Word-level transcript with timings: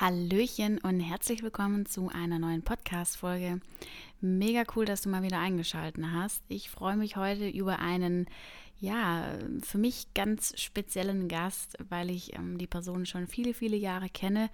Hallöchen 0.00 0.78
und 0.78 1.00
herzlich 1.00 1.42
willkommen 1.42 1.84
zu 1.84 2.08
einer 2.08 2.38
neuen 2.38 2.62
Podcast-Folge. 2.62 3.58
Mega 4.20 4.62
cool, 4.76 4.84
dass 4.84 5.02
du 5.02 5.08
mal 5.08 5.24
wieder 5.24 5.40
eingeschaltet 5.40 6.04
hast. 6.12 6.44
Ich 6.46 6.70
freue 6.70 6.96
mich 6.96 7.16
heute 7.16 7.48
über 7.48 7.80
einen, 7.80 8.26
ja, 8.78 9.24
für 9.60 9.78
mich 9.78 10.14
ganz 10.14 10.52
speziellen 10.56 11.26
Gast, 11.26 11.76
weil 11.88 12.10
ich 12.10 12.36
ähm, 12.36 12.58
die 12.58 12.68
Person 12.68 13.06
schon 13.06 13.26
viele, 13.26 13.54
viele 13.54 13.76
Jahre 13.76 14.08
kenne. 14.08 14.50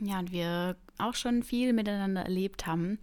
Ja, 0.00 0.18
und 0.18 0.32
wir 0.32 0.78
auch 0.96 1.14
schon 1.14 1.42
viel 1.42 1.74
miteinander 1.74 2.22
erlebt 2.22 2.66
haben. 2.66 2.98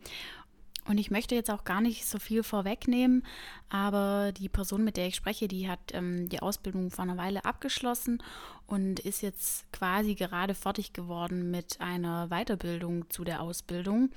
Und 0.87 0.97
ich 0.97 1.11
möchte 1.11 1.35
jetzt 1.35 1.51
auch 1.51 1.65
gar 1.65 1.81
nicht 1.81 2.05
so 2.05 2.17
viel 2.17 2.43
vorwegnehmen, 2.43 3.23
aber 3.69 4.31
die 4.31 4.47
Person, 4.47 4.83
mit 4.85 4.95
der 4.95 5.07
ich 5.07 5.15
spreche, 5.15 5.47
die 5.47 5.69
hat 5.69 5.79
ähm, 5.93 6.29
die 6.29 6.41
Ausbildung 6.41 6.91
vor 6.91 7.03
einer 7.03 7.17
Weile 7.17 7.43
abgeschlossen 7.43 8.23
und 8.67 9.01
ist 9.01 9.21
jetzt 9.21 9.71
quasi 9.73 10.15
gerade 10.15 10.53
fertig 10.53 10.93
geworden 10.93 11.51
mit 11.51 11.81
einer 11.81 12.29
Weiterbildung 12.29 13.09
zu 13.09 13.25
der 13.25 13.41
Ausbildung. 13.41 14.11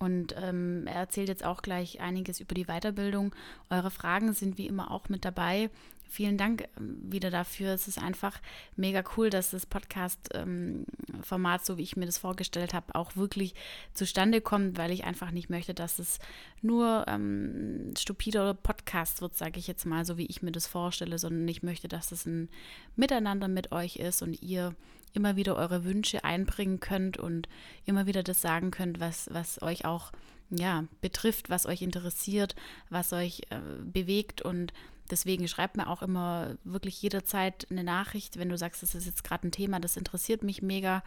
Und 0.00 0.34
ähm, 0.40 0.86
er 0.86 1.00
erzählt 1.00 1.28
jetzt 1.28 1.44
auch 1.44 1.62
gleich 1.62 2.00
einiges 2.00 2.40
über 2.40 2.54
die 2.54 2.66
Weiterbildung. 2.66 3.34
Eure 3.70 3.90
Fragen 3.90 4.32
sind 4.32 4.58
wie 4.58 4.66
immer 4.66 4.90
auch 4.90 5.08
mit 5.08 5.24
dabei. 5.24 5.70
Vielen 6.08 6.38
Dank 6.38 6.66
ähm, 6.78 6.98
wieder 7.02 7.30
dafür. 7.30 7.74
Es 7.74 7.86
ist 7.86 7.98
einfach 7.98 8.40
mega 8.76 9.04
cool, 9.16 9.28
dass 9.30 9.50
das 9.50 9.66
Podcast-Format, 9.66 11.66
so 11.66 11.76
wie 11.76 11.82
ich 11.82 11.96
mir 11.96 12.06
das 12.06 12.18
vorgestellt 12.18 12.72
habe, 12.72 12.94
auch 12.94 13.16
wirklich 13.16 13.54
zustande 13.92 14.40
kommt, 14.40 14.78
weil 14.78 14.90
ich 14.90 15.04
einfach 15.04 15.30
nicht 15.30 15.50
möchte, 15.50 15.74
dass 15.74 15.98
es 15.98 16.18
nur 16.62 17.04
ähm, 17.08 17.92
stupider 17.96 18.54
Podcast 18.54 19.20
wird, 19.20 19.36
sage 19.36 19.58
ich 19.58 19.66
jetzt 19.66 19.84
mal, 19.84 20.06
so 20.06 20.16
wie 20.16 20.26
ich 20.26 20.42
mir 20.42 20.52
das 20.52 20.66
vorstelle, 20.66 21.18
sondern 21.18 21.46
ich 21.46 21.62
möchte, 21.62 21.88
dass 21.88 22.10
es 22.10 22.24
ein 22.24 22.48
Miteinander 22.96 23.48
mit 23.48 23.72
euch 23.72 23.96
ist 23.96 24.22
und 24.22 24.40
ihr 24.42 24.74
immer 25.12 25.36
wieder 25.36 25.56
eure 25.56 25.84
Wünsche 25.84 26.24
einbringen 26.24 26.80
könnt 26.80 27.18
und 27.18 27.48
immer 27.84 28.06
wieder 28.06 28.22
das 28.22 28.40
sagen 28.40 28.70
könnt, 28.70 29.00
was, 29.00 29.28
was 29.32 29.60
euch 29.62 29.84
auch 29.84 30.12
ja, 30.50 30.84
betrifft, 31.00 31.50
was 31.50 31.66
euch 31.66 31.82
interessiert, 31.82 32.54
was 32.88 33.12
euch 33.12 33.42
äh, 33.50 33.58
bewegt 33.84 34.42
und 34.42 34.72
Deswegen 35.10 35.48
schreibt 35.48 35.76
mir 35.76 35.88
auch 35.88 36.02
immer 36.02 36.56
wirklich 36.64 37.00
jederzeit 37.00 37.66
eine 37.70 37.84
Nachricht, 37.84 38.38
wenn 38.38 38.48
du 38.48 38.58
sagst, 38.58 38.82
das 38.82 38.94
ist 38.94 39.06
jetzt 39.06 39.24
gerade 39.24 39.48
ein 39.48 39.52
Thema, 39.52 39.80
das 39.80 39.96
interessiert 39.96 40.42
mich 40.42 40.62
mega 40.62 41.02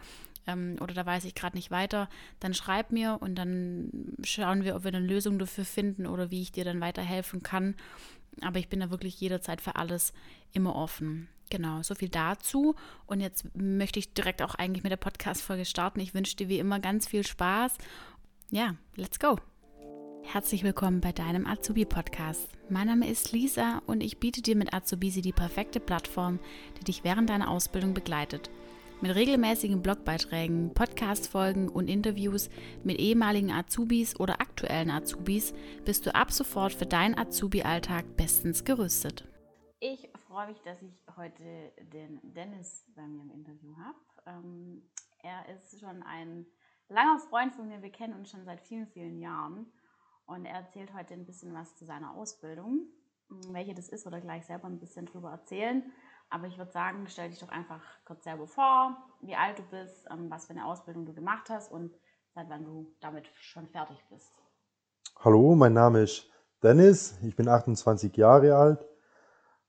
ähm, 0.46 0.76
oder 0.80 0.94
da 0.94 1.06
weiß 1.06 1.24
ich 1.24 1.34
gerade 1.34 1.56
nicht 1.56 1.70
weiter, 1.70 2.08
dann 2.40 2.54
schreib 2.54 2.92
mir 2.92 3.18
und 3.20 3.36
dann 3.36 4.16
schauen 4.24 4.64
wir, 4.64 4.76
ob 4.76 4.84
wir 4.84 4.88
eine 4.94 5.04
Lösung 5.04 5.38
dafür 5.38 5.64
finden 5.64 6.06
oder 6.06 6.30
wie 6.30 6.42
ich 6.42 6.52
dir 6.52 6.64
dann 6.64 6.80
weiterhelfen 6.80 7.42
kann. 7.42 7.76
Aber 8.40 8.58
ich 8.58 8.68
bin 8.68 8.80
da 8.80 8.90
wirklich 8.90 9.20
jederzeit 9.20 9.60
für 9.60 9.76
alles 9.76 10.12
immer 10.52 10.74
offen. 10.74 11.28
Genau, 11.50 11.82
so 11.82 11.94
viel 11.94 12.08
dazu. 12.08 12.74
Und 13.06 13.20
jetzt 13.20 13.44
möchte 13.54 13.98
ich 13.98 14.14
direkt 14.14 14.40
auch 14.40 14.54
eigentlich 14.54 14.84
mit 14.84 14.90
der 14.90 14.96
Podcast-Folge 14.96 15.66
starten. 15.66 16.00
Ich 16.00 16.14
wünsche 16.14 16.36
dir 16.36 16.48
wie 16.48 16.58
immer 16.58 16.80
ganz 16.80 17.06
viel 17.06 17.26
Spaß. 17.26 17.76
Ja, 18.50 18.74
let's 18.96 19.18
go. 19.18 19.38
Herzlich 20.24 20.64
willkommen 20.64 21.00
bei 21.00 21.12
deinem 21.12 21.46
Azubi-Podcast. 21.46 22.48
Mein 22.70 22.86
Name 22.86 23.08
ist 23.08 23.32
Lisa 23.32 23.82
und 23.86 24.02
ich 24.02 24.18
biete 24.18 24.40
dir 24.40 24.56
mit 24.56 24.72
Azubisi 24.72 25.20
die 25.20 25.32
perfekte 25.32 25.78
Plattform, 25.78 26.38
die 26.78 26.84
dich 26.84 27.04
während 27.04 27.28
deiner 27.28 27.50
Ausbildung 27.50 27.92
begleitet. 27.92 28.50
Mit 29.02 29.14
regelmäßigen 29.14 29.82
Blogbeiträgen, 29.82 30.72
Podcast-Folgen 30.74 31.68
und 31.68 31.88
Interviews 31.88 32.48
mit 32.84 32.98
ehemaligen 32.98 33.50
Azubis 33.50 34.18
oder 34.18 34.40
aktuellen 34.40 34.90
Azubis 34.90 35.52
bist 35.84 36.06
du 36.06 36.14
ab 36.14 36.32
sofort 36.32 36.72
für 36.72 36.86
deinen 36.86 37.18
Azubi-Alltag 37.18 38.16
bestens 38.16 38.64
gerüstet. 38.64 39.26
Ich 39.80 40.08
freue 40.28 40.46
mich, 40.46 40.60
dass 40.62 40.80
ich 40.80 40.92
heute 41.16 41.72
den 41.92 42.20
Dennis 42.22 42.86
bei 42.94 43.06
mir 43.06 43.22
im 43.22 43.30
Interview 43.32 43.76
habe. 43.76 43.98
Ähm, 44.26 44.82
er 45.22 45.54
ist 45.54 45.78
schon 45.80 46.02
ein 46.04 46.46
langer 46.88 47.18
Freund 47.18 47.54
von 47.54 47.68
mir. 47.68 47.82
Wir 47.82 47.90
kennen 47.90 48.14
uns 48.14 48.30
schon 48.30 48.44
seit 48.44 48.60
vielen, 48.60 48.86
vielen 48.86 49.18
Jahren. 49.18 49.66
Und 50.26 50.44
er 50.44 50.54
erzählt 50.54 50.94
heute 50.94 51.14
ein 51.14 51.26
bisschen 51.26 51.54
was 51.54 51.76
zu 51.76 51.84
seiner 51.84 52.14
Ausbildung. 52.14 52.86
Hm, 53.28 53.54
welche 53.54 53.74
das 53.74 53.88
ist, 53.88 54.06
oder 54.06 54.20
gleich 54.20 54.46
selber 54.46 54.66
ein 54.66 54.78
bisschen 54.78 55.06
drüber 55.06 55.30
erzählen. 55.30 55.82
Aber 56.30 56.46
ich 56.46 56.56
würde 56.56 56.72
sagen, 56.72 57.06
stell 57.08 57.28
dich 57.28 57.40
doch 57.40 57.50
einfach 57.50 57.82
kurz 58.04 58.24
selber 58.24 58.46
vor, 58.46 58.96
wie 59.20 59.34
alt 59.34 59.58
du 59.58 59.62
bist, 59.64 60.06
ähm, 60.10 60.30
was 60.30 60.46
für 60.46 60.52
eine 60.52 60.64
Ausbildung 60.64 61.04
du 61.04 61.12
gemacht 61.12 61.50
hast 61.50 61.70
und 61.70 61.92
seit 62.34 62.48
wann 62.48 62.64
du 62.64 62.86
damit 63.00 63.26
schon 63.34 63.68
fertig 63.68 64.02
bist. 64.08 64.32
Hallo, 65.18 65.54
mein 65.54 65.74
Name 65.74 66.00
ist 66.00 66.30
Dennis, 66.62 67.18
ich 67.22 67.36
bin 67.36 67.48
28 67.48 68.16
Jahre 68.16 68.56
alt, 68.56 68.88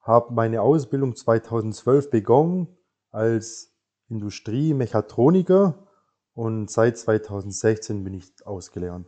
habe 0.02 0.34
meine 0.34 0.62
Ausbildung 0.62 1.16
2012 1.16 2.10
begonnen 2.10 2.78
als 3.12 3.76
Industriemechatroniker 4.10 5.88
und 6.34 6.72
seit 6.72 6.98
2016 6.98 8.04
bin 8.04 8.14
ich 8.14 8.32
ausgelernt. 8.46 9.08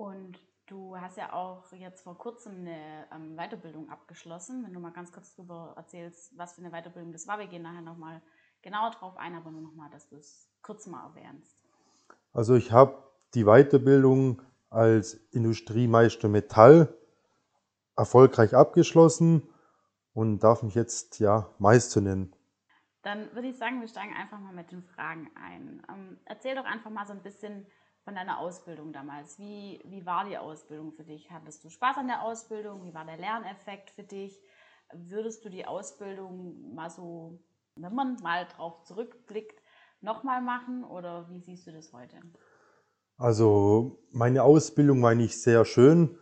Und 0.00 0.40
du 0.64 0.96
hast 0.96 1.18
ja 1.18 1.34
auch 1.34 1.70
jetzt 1.72 2.04
vor 2.04 2.16
kurzem 2.16 2.60
eine 2.60 3.06
ähm, 3.14 3.36
Weiterbildung 3.36 3.90
abgeschlossen. 3.90 4.64
Wenn 4.64 4.72
du 4.72 4.80
mal 4.80 4.92
ganz 4.92 5.12
kurz 5.12 5.34
darüber 5.34 5.74
erzählst, 5.76 6.32
was 6.38 6.54
für 6.54 6.62
eine 6.62 6.70
Weiterbildung 6.70 7.12
das 7.12 7.26
war. 7.26 7.38
Wir 7.38 7.48
gehen 7.48 7.60
nachher 7.60 7.82
nochmal 7.82 8.22
genauer 8.62 8.92
drauf 8.92 9.18
ein, 9.18 9.34
aber 9.34 9.50
nur 9.50 9.60
nochmal, 9.60 9.90
dass 9.90 10.08
du 10.08 10.16
es 10.16 10.48
kurz 10.62 10.86
mal 10.86 11.04
erwähnst. 11.04 11.54
Also 12.32 12.54
ich 12.54 12.72
habe 12.72 12.96
die 13.34 13.44
Weiterbildung 13.44 14.40
als 14.70 15.12
Industriemeister 15.32 16.28
Metall 16.28 16.96
erfolgreich 17.94 18.54
abgeschlossen 18.54 19.42
und 20.14 20.38
darf 20.38 20.62
mich 20.62 20.74
jetzt 20.74 21.18
ja 21.18 21.50
Meister 21.58 22.00
nennen. 22.00 22.34
Dann 23.02 23.34
würde 23.34 23.48
ich 23.48 23.58
sagen, 23.58 23.82
wir 23.82 23.88
steigen 23.88 24.14
einfach 24.14 24.38
mal 24.38 24.54
mit 24.54 24.72
den 24.72 24.82
Fragen 24.82 25.30
ein. 25.34 25.82
Ähm, 25.90 26.18
erzähl 26.24 26.54
doch 26.54 26.64
einfach 26.64 26.90
mal 26.90 27.06
so 27.06 27.12
ein 27.12 27.22
bisschen, 27.22 27.66
von 28.04 28.14
deiner 28.14 28.38
Ausbildung 28.38 28.92
damals. 28.92 29.38
Wie, 29.38 29.80
wie 29.84 30.06
war 30.06 30.24
die 30.24 30.38
Ausbildung 30.38 30.92
für 30.92 31.04
dich? 31.04 31.30
Hattest 31.30 31.64
du 31.64 31.70
Spaß 31.70 31.98
an 31.98 32.06
der 32.06 32.22
Ausbildung? 32.22 32.84
Wie 32.84 32.94
war 32.94 33.04
der 33.04 33.18
Lerneffekt 33.18 33.90
für 33.90 34.02
dich? 34.02 34.40
Würdest 34.92 35.44
du 35.44 35.48
die 35.48 35.66
Ausbildung 35.66 36.74
mal 36.74 36.90
so, 36.90 37.38
wenn 37.76 37.94
man 37.94 38.16
mal 38.22 38.46
drauf 38.46 38.82
zurückblickt, 38.84 39.60
nochmal 40.00 40.40
machen 40.40 40.84
oder 40.84 41.28
wie 41.30 41.40
siehst 41.40 41.66
du 41.66 41.72
das 41.72 41.92
heute? 41.92 42.16
Also 43.16 43.98
meine 44.12 44.42
Ausbildung 44.42 45.02
war 45.02 45.14
nicht 45.14 45.40
sehr 45.40 45.64
schön. 45.64 46.18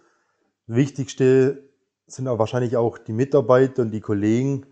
Wichtigste 0.67 1.71
sind 2.07 2.27
aber 2.27 2.41
wahrscheinlich 2.41 2.77
auch 2.77 2.99
die 2.99 3.13
Mitarbeiter 3.13 3.83
und 3.83 3.93
die 3.93 4.01
Kollegen. 4.01 4.67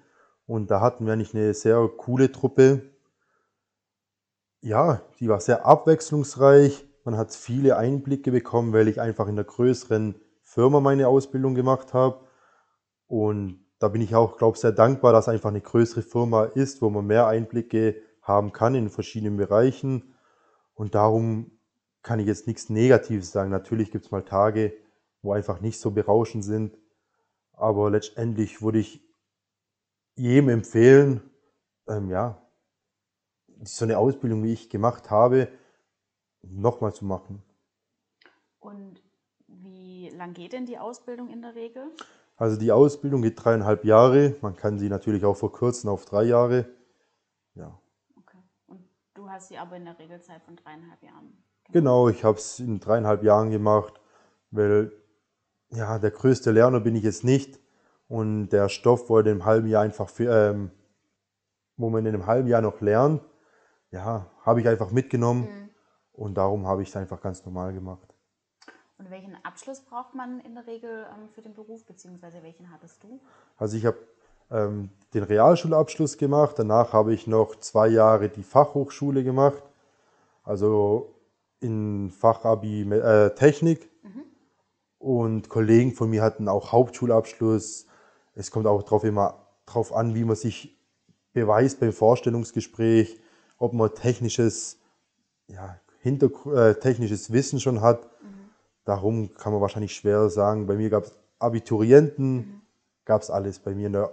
Und 0.47 0.71
da 0.71 0.81
hatten 0.81 1.07
wir 1.07 1.13
eigentlich 1.13 1.35
eine 1.35 1.55
sehr 1.55 1.89
coole 1.97 2.33
Truppe. 2.33 2.91
Ja, 4.61 5.03
die 5.21 5.29
war 5.29 5.41
sehr 5.41 5.65
abwechslungsreich. 5.65 6.86
Man 7.07 7.17
hat 7.17 7.33
viele 7.33 7.77
Einblicke 7.77 8.33
bekommen, 8.33 8.73
weil 8.73 8.89
ich 8.89 9.01
einfach 9.01 9.29
in 9.29 9.37
der 9.37 9.45
größeren 9.45 10.17
Firma 10.43 10.81
meine 10.81 11.07
Ausbildung 11.07 11.55
gemacht 11.55 11.95
habe. 11.95 12.19
Und 13.07 13.65
da 13.79 13.87
bin 13.87 14.03
ich 14.03 14.17
auch, 14.17 14.39
glaube 14.39 14.57
ich, 14.57 14.61
sehr 14.61 14.73
dankbar, 14.73 15.13
dass 15.13 15.29
einfach 15.29 15.51
eine 15.51 15.61
größere 15.61 16.03
Firma 16.03 16.47
ist, 16.47 16.83
wo 16.83 16.91
man 16.91 17.07
mehr 17.07 17.29
Einblicke 17.29 18.03
haben 18.23 18.53
kann 18.53 18.75
in 18.75 18.91
verschiedenen 18.91 19.37
Bereichen. 19.37 20.17
Und 20.75 20.97
darum 20.97 21.53
kann 22.03 22.19
ich 22.19 22.27
jetzt 22.27 22.49
nichts 22.49 22.71
Negatives 22.71 23.31
sagen. 23.31 23.51
Natürlich 23.51 23.93
gibt 23.93 24.07
es 24.07 24.11
mal 24.11 24.25
Tage, 24.25 24.73
wo 25.23 25.33
einfach 25.33 25.61
nicht 25.61 25.79
so 25.79 25.93
berauschend 25.93 26.45
sind. 26.45 26.77
Aber 27.53 27.89
letztendlich 27.89 28.63
würde 28.63 28.81
ich 28.81 29.01
jedem 30.17 30.49
empfehlen, 30.49 31.21
ähm, 31.87 32.11
ja, 32.11 32.43
so 33.63 33.85
eine 33.85 33.97
Ausbildung, 33.97 34.43
wie 34.43 34.53
ich 34.53 34.71
gemacht 34.71 35.09
habe, 35.13 35.47
nochmal 36.51 36.93
zu 36.93 37.05
machen. 37.05 37.43
Und 38.61 39.01
wie 39.49 40.11
lang 40.11 40.35
geht 40.35 40.53
denn 40.53 40.67
die 40.67 40.79
Ausbildung 40.79 41.31
in 41.31 41.43
der 41.43 41.55
Regel? 41.55 41.85
Also 42.37 42.59
die 42.59 42.73
Ausbildung 42.73 43.23
geht 43.23 43.43
dreieinhalb 43.43 43.85
Jahre. 43.85 44.35
Man 44.43 44.57
kann 44.57 44.79
sie 44.79 44.89
natürlich 44.89 45.25
auch 45.25 45.37
verkürzen 45.37 45.89
auf 45.89 46.05
drei 46.05 46.25
Jahre. 46.25 46.67
Ja. 47.55 47.79
Okay. 48.17 48.39
Und 48.67 48.85
du 49.15 49.29
hast 49.29 49.49
sie 49.49 49.57
aber 49.57 49.77
in 49.77 49.85
der 49.85 49.99
Regelzeit 49.99 50.43
von 50.43 50.57
dreieinhalb 50.57 51.03
Jahren. 51.03 51.33
Genau, 51.65 52.05
genau 52.05 52.09
ich 52.09 52.25
habe 52.25 52.39
es 52.39 52.61
in 52.61 52.81
dreieinhalb 52.81 53.23
Jahren 53.23 53.51
gemacht, 53.51 53.95
weil 54.51 54.93
ja, 55.71 55.99
der 55.99 56.11
größte 56.11 56.51
Lerner 56.51 56.81
bin 56.81 56.95
ich 56.95 57.05
jetzt 57.05 57.25
nicht. 57.25 57.59
Und 58.09 58.51
der 58.51 58.69
Stoff 58.69 59.09
wurde 59.09 59.31
im 59.31 59.45
halben 59.45 59.67
Jahr 59.69 59.83
einfach, 59.83 60.09
für, 60.09 60.51
ähm, 60.51 60.71
wo 61.77 61.91
man 61.91 62.05
in 62.07 62.15
einem 62.15 62.27
halben 62.27 62.49
Jahr 62.49 62.63
noch 62.63 62.81
lernt, 62.81 63.23
ja, 63.91 64.31
habe 64.45 64.61
ich 64.61 64.69
einfach 64.69 64.91
mitgenommen. 64.91 65.43
Mhm 65.43 65.66
und 66.17 66.35
darum 66.35 66.67
habe 66.67 66.83
ich 66.83 66.89
es 66.89 66.97
einfach 66.97 67.21
ganz 67.21 67.45
normal 67.45 67.73
gemacht. 67.73 68.15
Und 68.99 69.11
welchen 69.11 69.37
Abschluss 69.45 69.81
braucht 69.81 70.15
man 70.15 70.41
in 70.41 70.55
der 70.55 70.67
Regel 70.67 71.07
ähm, 71.15 71.29
für 71.29 71.43
den 71.43 71.55
Beruf, 71.55 71.85
beziehungsweise 71.85 72.43
welchen 72.43 72.71
hattest 72.71 73.03
du? 73.03 73.21
Also 73.59 73.77
ich 73.77 73.85
habe 73.85 73.99
ähm, 74.51 74.91
den 75.13 75.23
Realschulabschluss 75.23 76.17
gemacht, 76.17 76.59
danach 76.59 76.93
habe 76.93 77.13
ich 77.13 77.27
noch 77.27 77.57
zwei 77.57 77.89
Jahre 77.89 78.31
die 78.31 78.43
Fachhochschule 78.43 79.23
gemacht, 79.23 79.63
also 80.45 81.15
in 81.61 82.11
Fachabi 82.11 82.83
äh, 82.91 83.35
Technik. 83.35 83.91
Mhm. 84.03 84.23
Und 84.99 85.49
Kollegen 85.51 85.93
von 85.93 86.09
mir 86.09 86.23
hatten 86.23 86.49
auch 86.49 86.73
Hauptschulabschluss. 86.73 87.87
Es 88.35 88.51
kommt 88.51 88.67
auch 88.67 88.83
darauf 88.83 89.05
immer 89.05 89.47
drauf 89.67 89.93
an, 89.93 90.15
wie 90.15 90.25
man 90.25 90.37
sich 90.37 90.79
beweist 91.33 91.81
beim 91.81 91.93
Vorstellungsgespräch. 91.93 93.21
ob 93.59 93.73
man 93.73 93.95
technisches, 93.95 94.79
ja, 95.49 95.79
äh, 96.07 96.75
technisches 96.75 97.33
Wissen 97.33 97.61
schon 97.61 97.81
hat. 97.81 98.05
Mhm. 98.23 98.51
Darum 98.85 99.35
kann 99.35 99.53
man 99.53 99.61
wahrscheinlich 99.61 99.95
schwer 99.95 100.29
sagen. 100.31 100.67
Bei 100.67 100.77
mir 100.77 100.91
gab 100.91 101.05
es 101.05 101.19
Abiturienten, 101.39 102.37
mhm. 102.37 102.63
gab 103.05 103.23
es 103.23 103.31
alles. 103.31 103.59
Bei 103.59 103.75
mir 103.75 103.89
in 103.89 103.93
der 103.93 104.13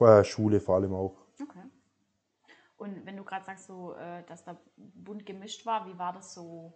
äh, 0.00 0.24
Schule 0.24 0.60
vor 0.60 0.76
allem 0.76 0.94
auch. 0.94 1.14
Okay. 1.40 1.60
Und 2.76 3.06
wenn 3.06 3.16
du 3.16 3.24
gerade 3.24 3.44
sagst, 3.44 3.66
so, 3.66 3.94
äh, 3.94 4.22
dass 4.28 4.44
da 4.44 4.56
bunt 4.76 5.26
gemischt 5.26 5.66
war, 5.66 5.86
wie 5.86 5.98
war 5.98 6.12
das 6.12 6.34
so 6.34 6.72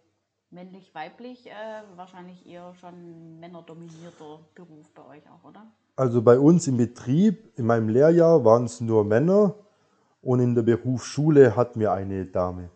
männlich, 0.50 0.94
weiblich? 0.94 1.46
Äh, 1.46 1.52
wahrscheinlich 1.96 2.46
eher 2.46 2.74
schon 2.74 3.38
männerdominierter 3.40 4.40
Beruf 4.54 4.88
bei 4.94 5.04
euch 5.06 5.22
auch, 5.30 5.48
oder? 5.48 5.66
Also 5.96 6.22
bei 6.22 6.38
uns 6.38 6.68
im 6.68 6.76
Betrieb, 6.76 7.58
in 7.58 7.66
meinem 7.66 7.88
Lehrjahr, 7.88 8.44
waren 8.44 8.64
es 8.64 8.80
nur 8.80 9.04
Männer 9.04 9.54
und 10.22 10.40
in 10.40 10.54
der 10.54 10.62
Berufsschule 10.62 11.56
hatten 11.56 11.80
wir 11.80 11.92
eine 11.92 12.24
Dame. 12.26 12.70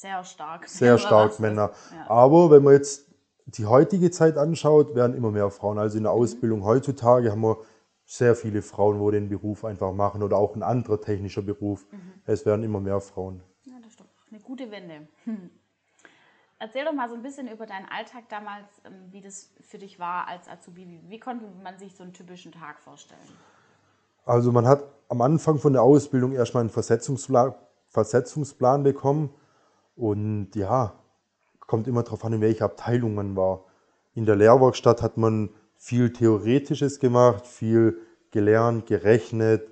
Sehr 0.00 0.24
stark. 0.24 0.66
Sehr 0.66 0.96
stark 0.96 1.38
Männer. 1.40 1.72
Ja. 1.94 2.08
Aber 2.08 2.50
wenn 2.50 2.62
man 2.62 2.72
jetzt 2.72 3.06
die 3.44 3.66
heutige 3.66 4.10
Zeit 4.10 4.38
anschaut, 4.38 4.94
werden 4.94 5.14
immer 5.14 5.30
mehr 5.30 5.50
Frauen. 5.50 5.78
Also 5.78 5.98
in 5.98 6.04
der 6.04 6.12
mhm. 6.14 6.20
Ausbildung 6.20 6.64
heutzutage 6.64 7.30
haben 7.30 7.42
wir 7.42 7.58
sehr 8.06 8.34
viele 8.34 8.62
Frauen, 8.62 8.98
wo 8.98 9.10
den 9.10 9.28
Beruf 9.28 9.62
einfach 9.62 9.92
machen 9.92 10.22
oder 10.22 10.38
auch 10.38 10.56
ein 10.56 10.62
anderer 10.62 11.02
technischer 11.02 11.42
Beruf. 11.42 11.86
Mhm. 11.92 12.12
Es 12.24 12.46
werden 12.46 12.64
immer 12.64 12.80
mehr 12.80 12.98
Frauen. 13.02 13.42
Ja, 13.64 13.74
das 13.82 13.90
ist 13.90 14.00
doch 14.00 14.06
eine 14.30 14.40
gute 14.40 14.70
Wende. 14.70 15.06
Hm. 15.24 15.50
Erzähl 16.58 16.86
doch 16.86 16.94
mal 16.94 17.10
so 17.10 17.14
ein 17.14 17.22
bisschen 17.22 17.46
über 17.48 17.66
deinen 17.66 17.86
Alltag 17.90 18.24
damals, 18.30 18.68
ähm, 18.86 19.12
wie 19.12 19.20
das 19.20 19.50
für 19.60 19.76
dich 19.76 19.98
war 19.98 20.28
als 20.28 20.48
Azubi. 20.48 20.86
Wie, 20.86 21.10
wie 21.10 21.20
konnte 21.20 21.44
man 21.62 21.76
sich 21.76 21.94
so 21.94 22.04
einen 22.04 22.14
typischen 22.14 22.52
Tag 22.52 22.80
vorstellen? 22.80 23.20
Also 24.24 24.50
man 24.50 24.66
hat 24.66 24.82
am 25.10 25.20
Anfang 25.20 25.58
von 25.58 25.74
der 25.74 25.82
Ausbildung 25.82 26.32
erstmal 26.32 26.62
einen 26.62 26.70
Versetzungsplan, 26.70 27.54
Versetzungsplan 27.88 28.82
bekommen 28.82 29.34
und 30.00 30.56
ja, 30.56 30.94
kommt 31.60 31.86
immer 31.86 32.02
darauf 32.02 32.24
an, 32.24 32.32
in 32.32 32.40
welcher 32.40 32.64
Abteilung 32.64 33.14
man 33.14 33.36
war. 33.36 33.66
In 34.14 34.24
der 34.24 34.34
Lehrwerkstatt 34.34 35.02
hat 35.02 35.18
man 35.18 35.50
viel 35.76 36.10
Theoretisches 36.10 37.00
gemacht, 37.00 37.46
viel 37.46 37.98
gelernt, 38.30 38.86
gerechnet 38.86 39.68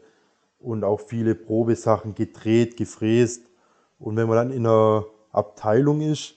und 0.59 0.85
auch 0.85 1.01
viele 1.01 1.35
Probesachen 1.35 2.15
gedreht, 2.15 2.77
gefräst. 2.77 3.47
Und 3.99 4.17
wenn 4.17 4.29
man 4.29 4.37
dann 4.37 4.51
in 4.51 4.67
einer 4.67 5.07
Abteilung 5.33 6.03
ist, 6.03 6.35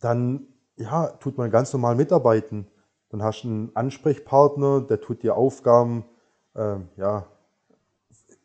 dann 0.00 0.46
ja, 0.76 1.08
tut 1.08 1.36
man 1.36 1.50
ganz 1.50 1.72
normal 1.74 1.96
mitarbeiten. 1.96 2.68
Dann 3.10 3.22
hast 3.22 3.42
du 3.42 3.48
einen 3.48 3.70
Ansprechpartner, 3.76 4.80
der 4.80 5.00
tut 5.00 5.22
dir 5.22 5.36
Aufgaben 5.36 6.04
äh, 6.54 6.76
ja, 6.96 7.26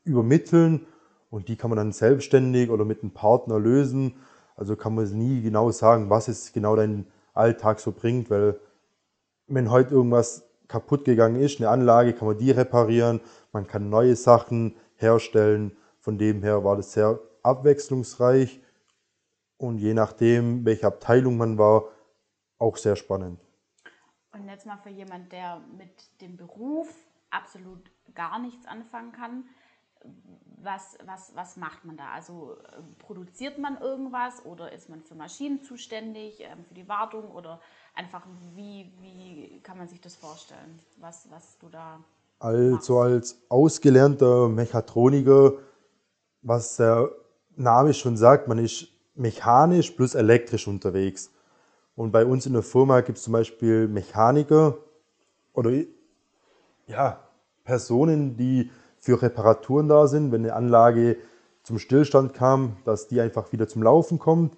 übermitteln 0.04 0.86
und 1.30 1.48
die 1.48 1.56
kann 1.56 1.70
man 1.70 1.78
dann 1.78 1.94
selbstständig 1.94 2.70
oder 2.70 2.84
mit 2.84 3.04
einem 3.04 3.12
Partner 3.12 3.58
lösen. 3.58 4.16
Also 4.60 4.76
kann 4.76 4.94
man 4.94 5.06
nie 5.06 5.42
genau 5.42 5.72
sagen, 5.72 6.10
was 6.10 6.28
es 6.28 6.52
genau 6.52 6.76
dein 6.76 7.08
Alltag 7.34 7.80
so 7.80 7.94
bringt, 7.94 8.30
weil 8.30 8.60
wenn 9.48 9.72
heute 9.72 9.94
irgendwas 9.94 10.50
kaputt 10.68 11.06
gegangen 11.06 11.38
ist, 11.40 11.62
eine 11.62 11.70
Anlage, 11.70 12.12
kann 12.14 12.28
man 12.28 12.38
die 12.38 12.52
reparieren, 12.52 13.22
man 13.54 13.68
kann 13.68 13.90
neue 13.90 14.18
Sachen 14.18 14.76
herstellen. 14.98 15.78
Von 16.02 16.18
dem 16.18 16.44
her 16.44 16.66
war 16.66 16.76
das 16.76 16.92
sehr 16.92 17.22
abwechslungsreich 17.42 18.62
und 19.56 19.78
je 19.78 19.94
nachdem, 19.94 20.66
welche 20.66 20.88
Abteilung 20.88 21.38
man 21.38 21.58
war, 21.58 21.86
auch 22.58 22.76
sehr 22.76 22.98
spannend. 22.98 23.40
Und 24.34 24.46
jetzt 24.46 24.66
mal 24.66 24.78
für 24.84 24.90
jemand, 24.90 25.32
der 25.32 25.62
mit 25.78 26.20
dem 26.20 26.36
Beruf 26.36 26.94
absolut 27.30 27.90
gar 28.14 28.40
nichts 28.40 28.66
anfangen 28.66 29.14
kann, 29.14 29.46
was, 30.62 30.98
was, 31.06 31.32
was 31.36 31.58
macht 31.58 31.86
man 31.86 31.98
da? 31.98 32.10
Also 32.14 32.58
äh, 32.64 32.82
produziert 33.00 33.58
man 33.58 33.80
irgendwas 33.80 34.46
oder 34.46 34.72
ist 34.72 34.90
man 34.90 35.02
für 35.02 35.16
Maschinen 35.16 35.62
zuständig, 35.64 36.42
ähm, 36.42 36.66
für 36.66 36.74
die 36.74 36.88
Wartung 36.88 37.32
oder 37.32 37.60
einfach 37.96 38.26
wie, 38.56 38.92
wie 39.00 39.60
kann 39.62 39.78
man 39.78 39.88
sich 39.88 40.02
das 40.02 40.16
vorstellen, 40.16 40.80
was, 40.98 41.30
was 41.32 41.58
du 41.60 41.70
da 41.70 42.00
Also 42.40 42.96
machst? 42.96 43.14
als 43.14 43.42
ausgelernter 43.50 44.50
Mechatroniker, 44.50 45.54
was 46.42 46.78
der 46.78 47.10
Name 47.56 47.94
schon 47.94 48.18
sagt, 48.18 48.48
man 48.48 48.58
ist 48.60 48.88
mechanisch 49.16 49.92
plus 49.92 50.16
elektrisch 50.16 50.68
unterwegs. 50.68 51.32
Und 51.96 52.12
bei 52.12 52.26
uns 52.26 52.46
in 52.46 52.54
der 52.54 52.64
Firma 52.64 53.02
gibt 53.02 53.18
es 53.18 53.26
zum 53.26 53.34
Beispiel 53.34 53.88
Mechaniker 53.90 54.78
oder 55.54 55.72
ja, 56.88 57.20
Personen, 57.66 58.38
die 58.38 58.72
für 59.00 59.22
Reparaturen 59.22 59.88
da 59.88 60.08
sind, 60.08 60.32
wenn 60.32 60.44
eine 60.44 60.54
Anlage 60.54 61.18
zum 61.64 61.80
Stillstand 61.80 62.34
kam, 62.34 62.78
dass 62.86 63.08
die 63.08 63.22
einfach 63.22 63.52
wieder 63.52 63.68
zum 63.68 63.84
Laufen 63.84 64.20
kommt. 64.20 64.58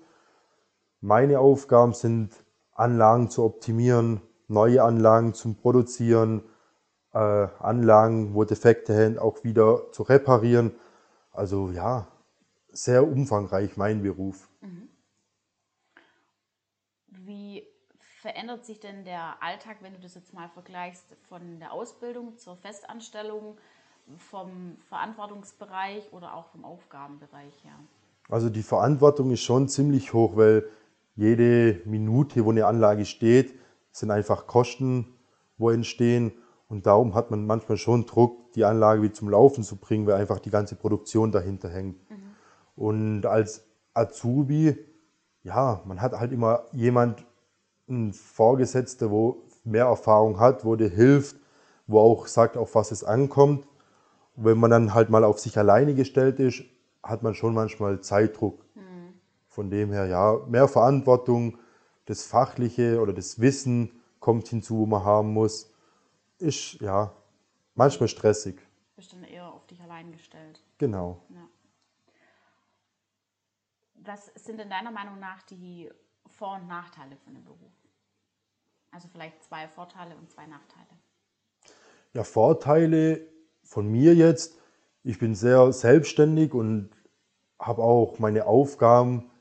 Meine 1.01 1.39
Aufgaben 1.39 1.93
sind, 1.93 2.33
Anlagen 2.73 3.29
zu 3.29 3.43
optimieren, 3.43 4.21
neue 4.47 4.83
Anlagen 4.83 5.33
zu 5.33 5.53
produzieren, 5.53 6.43
äh, 7.13 7.17
Anlagen, 7.17 8.33
wo 8.33 8.43
Defekte 8.43 8.95
sind, 8.95 9.19
auch 9.19 9.43
wieder 9.43 9.91
zu 9.91 10.03
reparieren. 10.03 10.73
Also 11.31 11.69
ja, 11.71 12.07
sehr 12.69 13.05
umfangreich 13.05 13.77
mein 13.77 14.01
Beruf. 14.01 14.49
Mhm. 14.61 14.89
Wie 17.07 17.67
verändert 18.21 18.65
sich 18.65 18.79
denn 18.79 19.03
der 19.03 19.41
Alltag, 19.41 19.77
wenn 19.81 19.93
du 19.93 19.99
das 19.99 20.15
jetzt 20.15 20.33
mal 20.33 20.49
vergleichst 20.49 21.05
von 21.27 21.59
der 21.59 21.71
Ausbildung 21.71 22.37
zur 22.37 22.55
Festanstellung? 22.57 23.57
Vom 24.17 24.77
Verantwortungsbereich 24.89 26.11
oder 26.11 26.35
auch 26.35 26.47
vom 26.47 26.65
Aufgabenbereich 26.65 27.63
her? 27.63 27.73
Also 28.29 28.49
die 28.49 28.63
Verantwortung 28.63 29.31
ist 29.31 29.41
schon 29.41 29.67
ziemlich 29.67 30.13
hoch, 30.13 30.35
weil 30.35 30.65
jede 31.15 31.81
Minute, 31.85 32.45
wo 32.45 32.51
eine 32.51 32.65
Anlage 32.65 33.05
steht, 33.05 33.53
sind 33.91 34.11
einfach 34.11 34.47
Kosten, 34.47 35.13
wo 35.57 35.69
entstehen. 35.69 36.31
Und 36.67 36.85
darum 36.85 37.13
hat 37.13 37.31
man 37.31 37.45
manchmal 37.45 37.77
schon 37.77 38.05
Druck, 38.05 38.53
die 38.53 38.63
Anlage 38.63 39.01
wieder 39.01 39.13
zum 39.13 39.29
Laufen 39.29 39.63
zu 39.63 39.75
bringen, 39.75 40.07
weil 40.07 40.15
einfach 40.15 40.39
die 40.39 40.49
ganze 40.49 40.75
Produktion 40.75 41.31
dahinter 41.31 41.69
hängt. 41.69 41.97
Mhm. 42.09 42.15
Und 42.75 43.25
als 43.25 43.65
Azubi, 43.93 44.77
ja, 45.43 45.81
man 45.85 46.01
hat 46.01 46.13
halt 46.13 46.31
immer 46.31 46.63
jemand, 46.71 47.25
einen 47.89 48.13
Vorgesetzter, 48.13 49.11
wo 49.11 49.43
mehr 49.65 49.85
Erfahrung 49.85 50.39
hat, 50.39 50.63
wo 50.63 50.77
dir 50.77 50.89
hilft, 50.89 51.35
wo 51.87 51.99
auch 51.99 52.27
sagt, 52.27 52.55
auf 52.55 52.73
was 52.75 52.91
es 52.91 53.03
ankommt 53.03 53.67
wenn 54.43 54.57
man 54.57 54.71
dann 54.71 54.93
halt 54.93 55.09
mal 55.09 55.23
auf 55.23 55.39
sich 55.39 55.57
alleine 55.57 55.95
gestellt 55.95 56.39
ist, 56.39 56.63
hat 57.03 57.23
man 57.23 57.33
schon 57.33 57.53
manchmal 57.53 58.01
Zeitdruck. 58.01 58.65
Mhm. 58.75 59.13
Von 59.47 59.69
dem 59.69 59.91
her, 59.91 60.05
ja, 60.05 60.39
mehr 60.47 60.67
Verantwortung, 60.67 61.57
das 62.05 62.23
Fachliche 62.23 62.99
oder 63.01 63.13
das 63.13 63.39
Wissen 63.39 64.01
kommt 64.19 64.47
hinzu, 64.47 64.79
wo 64.79 64.85
man 64.85 65.03
haben 65.03 65.33
muss, 65.33 65.71
ist 66.37 66.73
ja 66.81 67.13
manchmal 67.75 68.07
stressig. 68.07 68.61
Bist 68.95 69.13
dann 69.13 69.23
eher 69.23 69.51
auf 69.51 69.65
dich 69.67 69.81
allein 69.81 70.11
gestellt. 70.11 70.61
Genau. 70.77 71.21
Ja. 71.29 71.47
Was 74.03 74.31
sind 74.35 74.59
denn 74.59 74.69
deiner 74.69 74.91
Meinung 74.91 75.19
nach 75.19 75.41
die 75.43 75.89
Vor- 76.27 76.55
und 76.55 76.67
Nachteile 76.67 77.15
von 77.17 77.33
dem 77.33 77.43
Beruf? 77.43 77.71
Also 78.91 79.07
vielleicht 79.07 79.43
zwei 79.43 79.67
Vorteile 79.67 80.15
und 80.17 80.29
zwei 80.29 80.45
Nachteile. 80.47 80.87
Ja, 82.13 82.23
Vorteile 82.23 83.30
von 83.71 83.87
mir 83.87 84.13
jetzt, 84.15 84.57
ich 85.01 85.17
bin 85.17 85.33
sehr 85.33 85.71
selbstständig 85.71 86.53
und 86.53 86.89
habe 87.57 87.81
auch 87.81 88.19
meine 88.19 88.45
Aufgaben, 88.45 89.31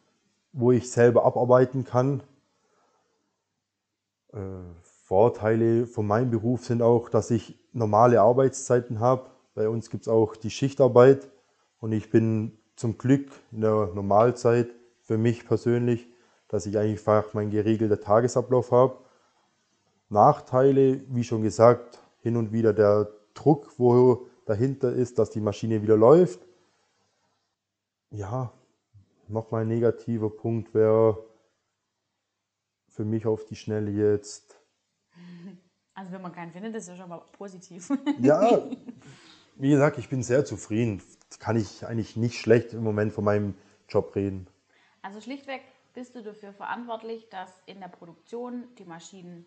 wo 0.52 0.70
ich 0.70 0.88
selber 0.88 1.24
abarbeiten 1.24 1.84
kann. 1.84 2.22
Äh, 4.32 4.38
Vorteile 4.82 5.88
von 5.88 6.06
meinem 6.06 6.30
Beruf 6.30 6.64
sind 6.64 6.80
auch, 6.80 7.08
dass 7.08 7.32
ich 7.32 7.58
normale 7.72 8.20
Arbeitszeiten 8.20 9.00
habe. 9.00 9.30
Bei 9.56 9.68
uns 9.68 9.90
gibt 9.90 10.02
es 10.04 10.08
auch 10.08 10.36
die 10.36 10.50
Schichtarbeit 10.50 11.28
und 11.80 11.90
ich 11.90 12.10
bin 12.10 12.56
zum 12.76 12.98
Glück 12.98 13.32
in 13.50 13.62
der 13.62 13.90
Normalzeit 13.96 14.68
für 15.00 15.18
mich 15.18 15.44
persönlich, 15.44 16.06
dass 16.46 16.66
ich 16.66 16.78
einfach 16.78 17.34
meinen 17.34 17.50
geregelten 17.50 18.00
Tagesablauf 18.00 18.70
habe. 18.70 18.96
Nachteile, 20.08 21.00
wie 21.08 21.24
schon 21.24 21.42
gesagt, 21.42 21.98
hin 22.20 22.36
und 22.36 22.52
wieder 22.52 22.72
der 22.72 23.08
Druck, 23.40 23.72
wo 23.78 24.28
dahinter 24.44 24.92
ist, 24.92 25.18
dass 25.18 25.30
die 25.30 25.40
Maschine 25.40 25.82
wieder 25.82 25.96
läuft. 25.96 26.40
Ja, 28.10 28.52
nochmal 29.28 29.62
ein 29.62 29.68
negativer 29.68 30.30
Punkt 30.30 30.74
wäre 30.74 31.24
für 32.88 33.04
mich 33.04 33.26
auf 33.26 33.46
die 33.46 33.56
Schnelle 33.56 33.90
jetzt. 33.90 34.60
Also 35.94 36.12
wenn 36.12 36.22
man 36.22 36.32
keinen 36.32 36.52
findet, 36.52 36.74
ist 36.74 36.88
das 36.88 36.98
schon 36.98 37.08
mal 37.08 37.22
positiv. 37.32 37.90
Ja, 38.20 38.62
wie 39.56 39.70
gesagt, 39.70 39.98
ich 39.98 40.08
bin 40.08 40.22
sehr 40.22 40.44
zufrieden. 40.44 41.02
Kann 41.38 41.56
ich 41.56 41.86
eigentlich 41.86 42.16
nicht 42.16 42.38
schlecht 42.38 42.74
im 42.74 42.82
Moment 42.82 43.12
von 43.12 43.24
meinem 43.24 43.54
Job 43.88 44.14
reden. 44.16 44.48
Also 45.02 45.20
schlichtweg 45.20 45.62
bist 45.94 46.14
du 46.14 46.22
dafür 46.22 46.52
verantwortlich, 46.52 47.28
dass 47.30 47.50
in 47.66 47.80
der 47.80 47.88
Produktion 47.88 48.64
die 48.78 48.84
Maschinen 48.84 49.46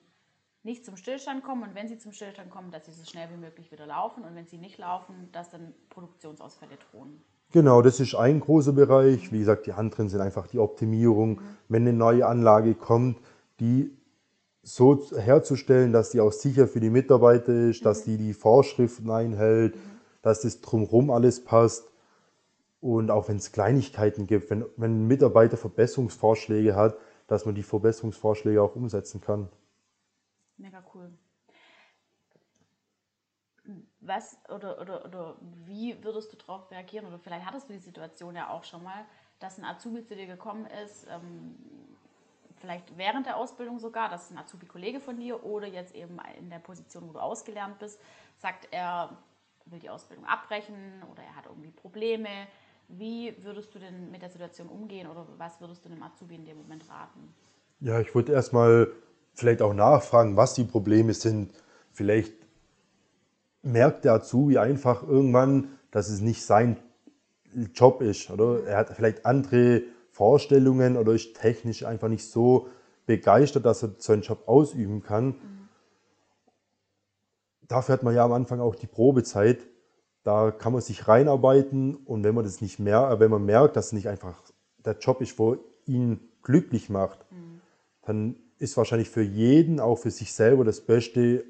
nicht 0.63 0.85
zum 0.85 0.95
Stillstand 0.95 1.43
kommen 1.43 1.63
und 1.63 1.75
wenn 1.75 1.87
sie 1.87 1.97
zum 1.97 2.13
Stillstand 2.13 2.49
kommen, 2.49 2.71
dass 2.71 2.85
sie 2.85 2.91
so 2.91 3.03
schnell 3.03 3.29
wie 3.31 3.37
möglich 3.37 3.71
wieder 3.71 3.85
laufen 3.85 4.23
und 4.23 4.33
wenn 4.35 4.47
sie 4.47 4.57
nicht 4.57 4.77
laufen, 4.77 5.29
dass 5.31 5.49
dann 5.49 5.73
Produktionsausfälle 5.89 6.77
drohen. 6.91 7.21
Genau, 7.51 7.81
das 7.81 7.99
ist 7.99 8.15
ein 8.15 8.39
großer 8.39 8.71
Bereich. 8.71 9.31
Wie 9.31 9.39
gesagt, 9.39 9.67
die 9.67 9.73
anderen 9.73 10.09
sind 10.09 10.21
einfach 10.21 10.47
die 10.47 10.57
Optimierung. 10.57 11.41
Wenn 11.69 11.83
eine 11.83 11.93
neue 11.93 12.25
Anlage 12.25 12.73
kommt, 12.73 13.19
die 13.59 13.91
so 14.63 15.05
herzustellen, 15.15 15.91
dass 15.91 16.09
die 16.09 16.21
auch 16.21 16.31
sicher 16.31 16.67
für 16.67 16.79
die 16.79 16.89
Mitarbeiter 16.89 17.53
ist, 17.53 17.85
dass 17.85 18.05
die 18.05 18.17
die 18.17 18.33
Vorschriften 18.33 19.11
einhält, 19.11 19.75
dass 20.21 20.41
das 20.41 20.61
drumherum 20.61 21.11
alles 21.11 21.43
passt. 21.43 21.91
Und 22.79 23.11
auch 23.11 23.27
wenn 23.27 23.37
es 23.37 23.51
Kleinigkeiten 23.51 24.25
gibt, 24.25 24.49
wenn, 24.49 24.65
wenn 24.77 25.03
ein 25.03 25.07
Mitarbeiter 25.07 25.57
Verbesserungsvorschläge 25.57 26.75
hat, 26.75 26.97
dass 27.27 27.45
man 27.45 27.53
die 27.53 27.63
Verbesserungsvorschläge 27.63 28.61
auch 28.61 28.75
umsetzen 28.75 29.21
kann. 29.21 29.49
Mega 30.63 30.81
cool. 30.93 31.11
Was 33.99 34.37
oder, 34.49 34.79
oder, 34.79 35.03
oder 35.03 35.35
wie 35.65 36.01
würdest 36.03 36.31
du 36.31 36.37
darauf 36.37 36.71
reagieren? 36.71 37.05
Oder 37.05 37.19
vielleicht 37.19 37.45
hattest 37.45 37.67
du 37.67 37.73
die 37.73 37.79
Situation 37.79 38.35
ja 38.35 38.49
auch 38.49 38.63
schon 38.63 38.81
mal, 38.81 39.05
dass 39.39 39.57
ein 39.57 39.65
Azubi 39.65 40.05
zu 40.05 40.15
dir 40.15 40.25
gekommen 40.25 40.65
ist, 40.85 41.05
ähm, 41.09 41.57
vielleicht 42.61 42.97
während 42.97 43.25
der 43.25 43.35
Ausbildung 43.35 43.77
sogar, 43.77 44.09
das 44.09 44.25
ist 44.25 44.31
ein 44.31 44.37
Azubi-Kollege 44.37 45.01
von 45.01 45.17
dir 45.17 45.43
oder 45.43 45.67
jetzt 45.67 45.93
eben 45.95 46.17
in 46.37 46.49
der 46.49 46.59
Position, 46.59 47.09
wo 47.09 47.11
du 47.11 47.19
ausgelernt 47.19 47.77
bist, 47.79 47.99
sagt 48.37 48.69
er, 48.71 49.17
will 49.65 49.79
die 49.79 49.89
Ausbildung 49.89 50.25
abbrechen 50.25 51.03
oder 51.11 51.23
er 51.23 51.35
hat 51.35 51.45
irgendwie 51.45 51.71
Probleme. 51.71 52.29
Wie 52.87 53.35
würdest 53.43 53.75
du 53.75 53.79
denn 53.79 54.11
mit 54.11 54.21
der 54.21 54.29
Situation 54.29 54.69
umgehen 54.69 55.07
oder 55.07 55.27
was 55.37 55.59
würdest 55.59 55.83
du 55.83 55.89
dem 55.89 56.03
Azubi 56.03 56.35
in 56.35 56.45
dem 56.45 56.57
Moment 56.57 56.87
raten? 56.89 57.33
Ja, 57.81 57.99
ich 57.99 58.15
würde 58.15 58.31
erstmal 58.31 58.93
vielleicht 59.33 59.61
auch 59.61 59.73
nachfragen, 59.73 60.37
was 60.37 60.53
die 60.53 60.63
Probleme 60.63 61.13
sind. 61.13 61.53
Vielleicht 61.91 62.33
merkt 63.61 64.05
der 64.05 64.13
Azubi 64.13 64.57
einfach 64.57 65.07
irgendwann, 65.07 65.69
dass 65.91 66.09
es 66.09 66.21
nicht 66.21 66.43
sein 66.43 66.77
Job 67.73 68.01
ist. 68.01 68.29
Oder 68.29 68.65
er 68.65 68.77
hat 68.77 68.89
vielleicht 68.89 69.25
andere 69.25 69.83
Vorstellungen 70.11 70.97
oder 70.97 71.13
ist 71.13 71.35
technisch 71.35 71.85
einfach 71.85 72.07
nicht 72.07 72.29
so 72.29 72.67
begeistert, 73.05 73.65
dass 73.65 73.83
er 73.83 73.91
seinen 73.97 74.21
Job 74.21 74.47
ausüben 74.47 75.01
kann. 75.01 75.25
Mhm. 75.25 75.69
Dafür 77.67 77.93
hat 77.93 78.03
man 78.03 78.13
ja 78.13 78.23
am 78.23 78.33
Anfang 78.33 78.59
auch 78.59 78.75
die 78.75 78.87
Probezeit. 78.87 79.65
Da 80.23 80.51
kann 80.51 80.71
man 80.71 80.81
sich 80.81 81.07
reinarbeiten 81.07 81.95
und 81.95 82.23
wenn 82.23 82.35
man 82.35 82.45
das 82.45 82.61
nicht 82.61 82.79
mehr, 82.79 83.19
wenn 83.19 83.31
man 83.31 83.43
merkt, 83.43 83.75
dass 83.75 83.87
es 83.87 83.93
nicht 83.93 84.07
einfach 84.07 84.41
der 84.85 84.97
Job 84.97 85.21
ist, 85.21 85.37
wo 85.37 85.57
ihn 85.85 86.19
glücklich 86.43 86.89
macht, 86.89 87.25
mhm. 87.31 87.61
dann 88.05 88.35
ist 88.57 88.77
wahrscheinlich 88.77 89.09
für 89.09 89.21
jeden, 89.21 89.79
auch 89.79 89.97
für 89.97 90.11
sich 90.11 90.33
selber, 90.33 90.63
das 90.63 90.81
Beste, 90.81 91.45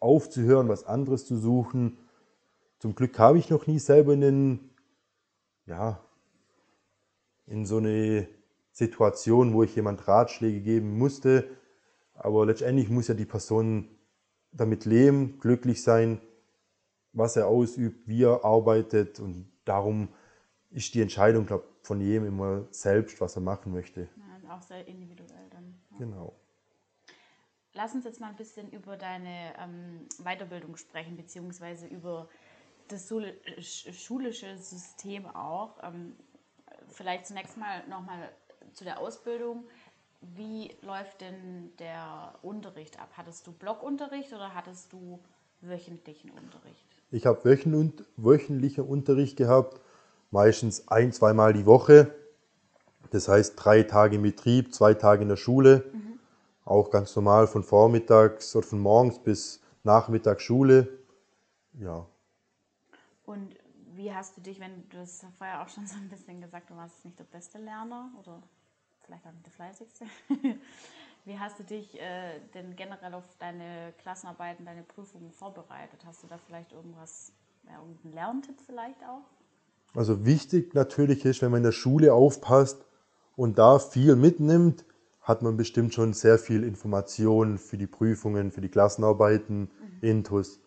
aufzuhören, 0.00 0.68
was 0.68 0.84
anderes 0.84 1.26
zu 1.26 1.36
suchen. 1.36 1.98
Zum 2.78 2.94
Glück 2.94 3.18
habe 3.18 3.38
ich 3.38 3.50
noch 3.50 3.66
nie 3.66 3.78
selber 3.78 4.12
in, 4.14 4.20
den, 4.20 4.70
ja, 5.66 6.00
in 7.46 7.66
so 7.66 7.78
eine 7.78 8.28
Situation, 8.70 9.54
wo 9.54 9.64
ich 9.64 9.74
jemand 9.74 10.06
Ratschläge 10.06 10.60
geben 10.60 10.96
musste. 10.98 11.48
Aber 12.14 12.46
letztendlich 12.46 12.88
muss 12.88 13.08
ja 13.08 13.14
die 13.14 13.24
Person 13.24 13.88
damit 14.52 14.84
leben, 14.84 15.38
glücklich 15.40 15.82
sein, 15.82 16.20
was 17.12 17.36
er 17.36 17.48
ausübt, 17.48 18.06
wie 18.06 18.22
er 18.22 18.44
arbeitet. 18.44 19.18
Und 19.18 19.50
darum 19.64 20.08
ist 20.70 20.94
die 20.94 21.02
Entscheidung, 21.02 21.46
glaube 21.46 21.64
von 21.82 22.00
jedem 22.02 22.26
immer 22.26 22.66
selbst, 22.70 23.18
was 23.20 23.34
er 23.36 23.42
machen 23.42 23.72
möchte. 23.72 24.08
Ja, 24.44 24.54
auch 24.54 24.62
sehr 24.62 24.86
individuell 24.86 25.48
dann. 25.50 25.74
Genau. 25.98 26.34
Lass 27.74 27.94
uns 27.94 28.04
jetzt 28.04 28.20
mal 28.20 28.28
ein 28.28 28.36
bisschen 28.36 28.70
über 28.70 28.96
deine 28.96 29.54
ähm, 29.58 30.08
Weiterbildung 30.18 30.76
sprechen, 30.76 31.16
beziehungsweise 31.16 31.86
über 31.86 32.28
das 32.88 33.08
schulische 33.92 34.56
System 34.56 35.26
auch. 35.26 35.76
Ähm, 35.82 36.16
vielleicht 36.88 37.26
zunächst 37.26 37.56
mal 37.56 37.86
nochmal 37.88 38.30
zu 38.72 38.84
der 38.84 38.98
Ausbildung. 38.98 39.64
Wie 40.20 40.74
läuft 40.82 41.20
denn 41.20 41.72
der 41.78 42.34
Unterricht 42.42 42.98
ab? 42.98 43.10
Hattest 43.16 43.46
du 43.46 43.52
Blockunterricht 43.52 44.32
oder 44.32 44.54
hattest 44.54 44.92
du 44.92 45.20
wöchentlichen 45.60 46.30
Unterricht? 46.30 46.86
Ich 47.10 47.26
habe 47.26 47.44
wöchentlichen 47.44 48.84
Unterricht 48.84 49.36
gehabt, 49.36 49.80
meistens 50.30 50.88
ein, 50.88 51.12
zweimal 51.12 51.52
die 51.52 51.66
Woche. 51.66 52.12
Das 53.10 53.28
heißt 53.28 53.54
drei 53.56 53.82
Tage 53.82 54.16
im 54.16 54.22
Betrieb, 54.22 54.74
zwei 54.74 54.94
Tage 54.94 55.22
in 55.22 55.28
der 55.28 55.36
Schule. 55.36 55.84
Mhm. 55.92 56.18
Auch 56.64 56.90
ganz 56.90 57.14
normal 57.16 57.46
von 57.46 57.62
vormittags 57.62 58.54
oder 58.54 58.66
von 58.66 58.80
morgens 58.80 59.18
bis 59.18 59.60
nachmittags 59.84 60.42
Schule. 60.42 60.88
Ja. 61.74 62.06
Und 63.24 63.54
wie 63.94 64.12
hast 64.12 64.36
du 64.36 64.40
dich, 64.40 64.60
wenn 64.60 64.88
du 64.88 64.98
das 64.98 65.24
vorher 65.36 65.62
auch 65.62 65.68
schon 65.68 65.86
so 65.86 65.96
ein 65.96 66.08
bisschen 66.08 66.40
gesagt, 66.40 66.70
du 66.70 66.76
warst 66.76 67.04
nicht 67.04 67.18
der 67.18 67.24
beste 67.24 67.58
Lerner 67.58 68.10
oder 68.20 68.42
vielleicht 69.08 69.26
auch 69.26 69.32
nicht 69.32 69.46
der 69.46 69.52
fleißigste. 69.52 70.04
Wie 71.24 71.38
hast 71.38 71.58
du 71.58 71.64
dich 71.64 72.00
äh, 72.00 72.40
denn 72.54 72.76
generell 72.76 73.14
auf 73.14 73.24
deine 73.38 73.92
Klassenarbeiten, 73.98 74.64
deine 74.64 74.82
Prüfungen 74.82 75.30
vorbereitet? 75.30 76.00
Hast 76.06 76.22
du 76.22 76.26
da 76.26 76.38
vielleicht 76.38 76.72
irgendwas, 76.72 77.32
ja, 77.66 77.78
irgendeinen 77.80 78.14
Lerntipp 78.14 78.56
vielleicht 78.64 79.02
auch? 79.02 79.24
Also 79.94 80.24
wichtig 80.24 80.74
natürlich 80.74 81.24
ist, 81.24 81.42
wenn 81.42 81.50
man 81.50 81.58
in 81.58 81.64
der 81.64 81.72
Schule 81.72 82.14
aufpasst 82.14 82.84
und 83.38 83.58
da 83.58 83.78
viel 83.78 84.16
mitnimmt, 84.16 84.84
hat 85.22 85.42
man 85.42 85.56
bestimmt 85.56 85.94
schon 85.94 86.12
sehr 86.12 86.38
viel 86.38 86.64
Informationen 86.64 87.58
für 87.58 87.78
die 87.78 87.86
Prüfungen, 87.86 88.50
für 88.50 88.60
die 88.60 88.68
Klassenarbeiten, 88.68 89.60
mhm. 89.60 89.68
Intus. 90.00 90.60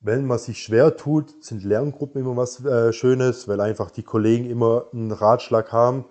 Wenn 0.00 0.26
man 0.26 0.38
sich 0.38 0.62
schwer 0.62 0.96
tut, 0.96 1.44
sind 1.44 1.64
Lerngruppen 1.64 2.20
immer 2.20 2.36
was 2.36 2.64
äh, 2.64 2.92
Schönes, 2.92 3.46
weil 3.48 3.60
einfach 3.60 3.90
die 3.90 4.02
Kollegen 4.02 4.48
immer 4.48 4.86
einen 4.92 5.12
Ratschlag 5.12 5.72
haben 5.72 6.04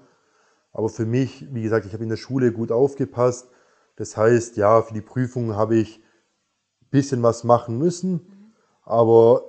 aber 0.78 0.90
für 0.90 1.08
mich, 1.08 1.52
wie 1.52 1.64
gesagt, 1.64 1.88
ich 1.88 1.94
habe 1.94 2.04
in 2.04 2.10
der 2.10 2.18
Schule 2.18 2.52
gut 2.52 2.72
aufgepasst. 2.72 3.50
Das 3.96 4.16
heißt, 4.16 4.58
ja, 4.58 4.84
für 4.84 4.94
die 4.94 5.02
Prüfung 5.02 5.56
habe 5.56 5.76
ich 5.76 5.98
ein 6.84 6.90
bisschen 6.92 7.24
was 7.24 7.44
machen 7.44 7.80
müssen. 7.80 8.54
Aber 8.84 9.44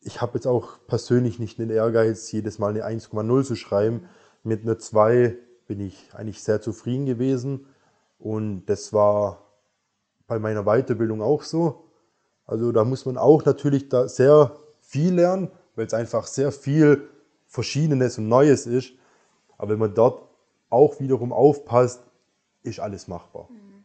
ich 0.00 0.22
habe 0.22 0.36
jetzt 0.36 0.46
auch 0.46 0.78
persönlich 0.86 1.38
nicht 1.38 1.58
den 1.58 1.68
Ehrgeiz, 1.68 2.32
jedes 2.32 2.58
Mal 2.58 2.70
eine 2.70 2.86
1,0 2.86 3.44
zu 3.44 3.56
schreiben. 3.56 4.08
Mit 4.42 4.62
einer 4.62 4.78
2 4.78 5.36
bin 5.70 5.78
ich 5.78 6.12
eigentlich 6.16 6.42
sehr 6.42 6.60
zufrieden 6.60 7.06
gewesen. 7.06 7.64
Und 8.18 8.66
das 8.66 8.92
war 8.92 9.46
bei 10.26 10.40
meiner 10.40 10.64
Weiterbildung 10.64 11.22
auch 11.22 11.44
so. 11.44 11.84
Also 12.44 12.72
da 12.72 12.84
muss 12.84 13.06
man 13.06 13.16
auch 13.16 13.44
natürlich 13.44 13.88
da 13.88 14.08
sehr 14.08 14.58
viel 14.80 15.14
lernen, 15.14 15.48
weil 15.76 15.86
es 15.86 15.94
einfach 15.94 16.26
sehr 16.26 16.50
viel 16.50 17.08
Verschiedenes 17.46 18.18
und 18.18 18.26
Neues 18.26 18.66
ist. 18.66 18.94
Aber 19.58 19.70
wenn 19.70 19.78
man 19.78 19.94
dort 19.94 20.28
auch 20.70 20.98
wiederum 20.98 21.32
aufpasst, 21.32 22.02
ist 22.64 22.80
alles 22.80 23.06
machbar. 23.06 23.46
Mhm. 23.48 23.84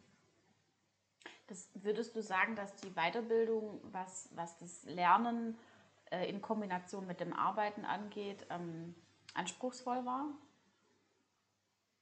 Das, 1.46 1.70
würdest 1.76 2.16
du 2.16 2.24
sagen, 2.24 2.56
dass 2.56 2.76
die 2.78 2.90
Weiterbildung, 2.96 3.80
was, 3.92 4.30
was 4.34 4.58
das 4.58 4.86
Lernen 4.86 5.56
äh, 6.10 6.28
in 6.28 6.42
Kombination 6.42 7.06
mit 7.06 7.20
dem 7.20 7.32
Arbeiten 7.32 7.86
angeht, 7.86 8.48
ähm, 8.50 8.96
anspruchsvoll 9.36 10.04
war? 10.04 10.26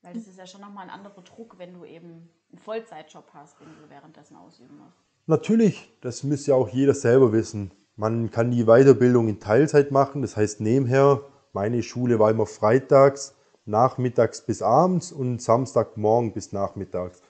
Weil 0.03 0.13
das 0.13 0.27
ist 0.27 0.37
ja 0.37 0.45
schon 0.45 0.61
nochmal 0.61 0.83
ein 0.83 0.89
anderer 0.89 1.21
Druck, 1.21 1.57
wenn 1.57 1.73
du 1.73 1.85
eben 1.85 2.29
einen 2.51 2.59
Vollzeitjob 2.63 3.25
hast, 3.33 3.59
den 3.59 3.67
du 3.67 3.89
währenddessen 3.89 4.35
ausüben 4.35 4.77
musst. 4.77 4.97
Natürlich, 5.25 5.91
das 6.01 6.23
müsste 6.23 6.51
ja 6.51 6.57
auch 6.57 6.69
jeder 6.69 6.93
selber 6.93 7.31
wissen. 7.31 7.71
Man 7.95 8.29
kann 8.29 8.51
die 8.51 8.65
Weiterbildung 8.65 9.29
in 9.29 9.39
Teilzeit 9.39 9.91
machen, 9.91 10.21
das 10.21 10.35
heißt 10.35 10.59
nebenher. 10.59 11.21
Meine 11.53 11.81
Schule 11.81 12.19
war 12.19 12.29
immer 12.29 12.45
freitags 12.45 13.35
nachmittags 13.65 14.45
bis 14.45 14.61
abends 14.61 15.11
und 15.11 15.41
Samstagmorgen 15.41 16.33
bis 16.33 16.51
nachmittags. 16.51 17.21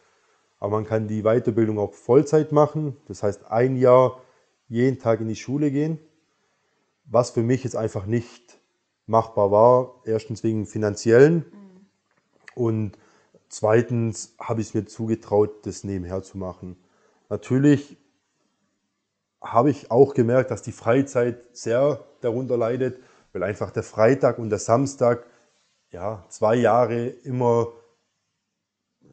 Aber 0.60 0.72
man 0.72 0.86
kann 0.86 1.08
die 1.08 1.24
Weiterbildung 1.24 1.78
auch 1.78 1.94
Vollzeit 1.94 2.52
machen, 2.52 2.98
das 3.08 3.22
heißt 3.22 3.52
ein 3.52 3.76
Jahr 3.76 4.22
jeden 4.68 4.98
Tag 4.98 5.22
in 5.22 5.28
die 5.28 5.36
Schule 5.36 5.70
gehen, 5.72 6.00
was 7.06 7.32
für 7.32 7.44
mich 7.44 7.64
jetzt 7.64 7.76
einfach 7.76 8.06
nicht 8.06 8.60
machbar 9.06 9.52
war. 9.52 10.02
Erstens 10.06 10.44
wegen 10.44 10.66
finanziellen 10.66 11.46
mhm. 11.52 11.63
Und 12.56 12.98
zweitens 13.50 14.36
habe 14.40 14.62
ich 14.62 14.68
es 14.68 14.74
mir 14.74 14.86
zugetraut, 14.86 15.66
das 15.66 15.84
nebenher 15.84 16.24
zu 16.24 16.38
machen. 16.38 16.78
Natürlich 17.30 17.98
habe 19.42 19.70
ich 19.70 19.92
auch 19.92 20.14
gemerkt, 20.14 20.52
dass 20.52 20.62
die 20.62 20.72
Freizeit 20.72 21.44
sehr 21.52 22.04
darunter 22.22 22.58
leidet, 22.58 23.00
weil 23.34 23.44
einfach 23.44 23.72
der 23.72 23.84
Freitag 23.84 24.40
und 24.40 24.50
der 24.50 24.60
Samstag 24.60 25.26
ja, 25.92 26.26
zwei 26.30 26.56
Jahre 26.56 27.08
immer 27.08 27.68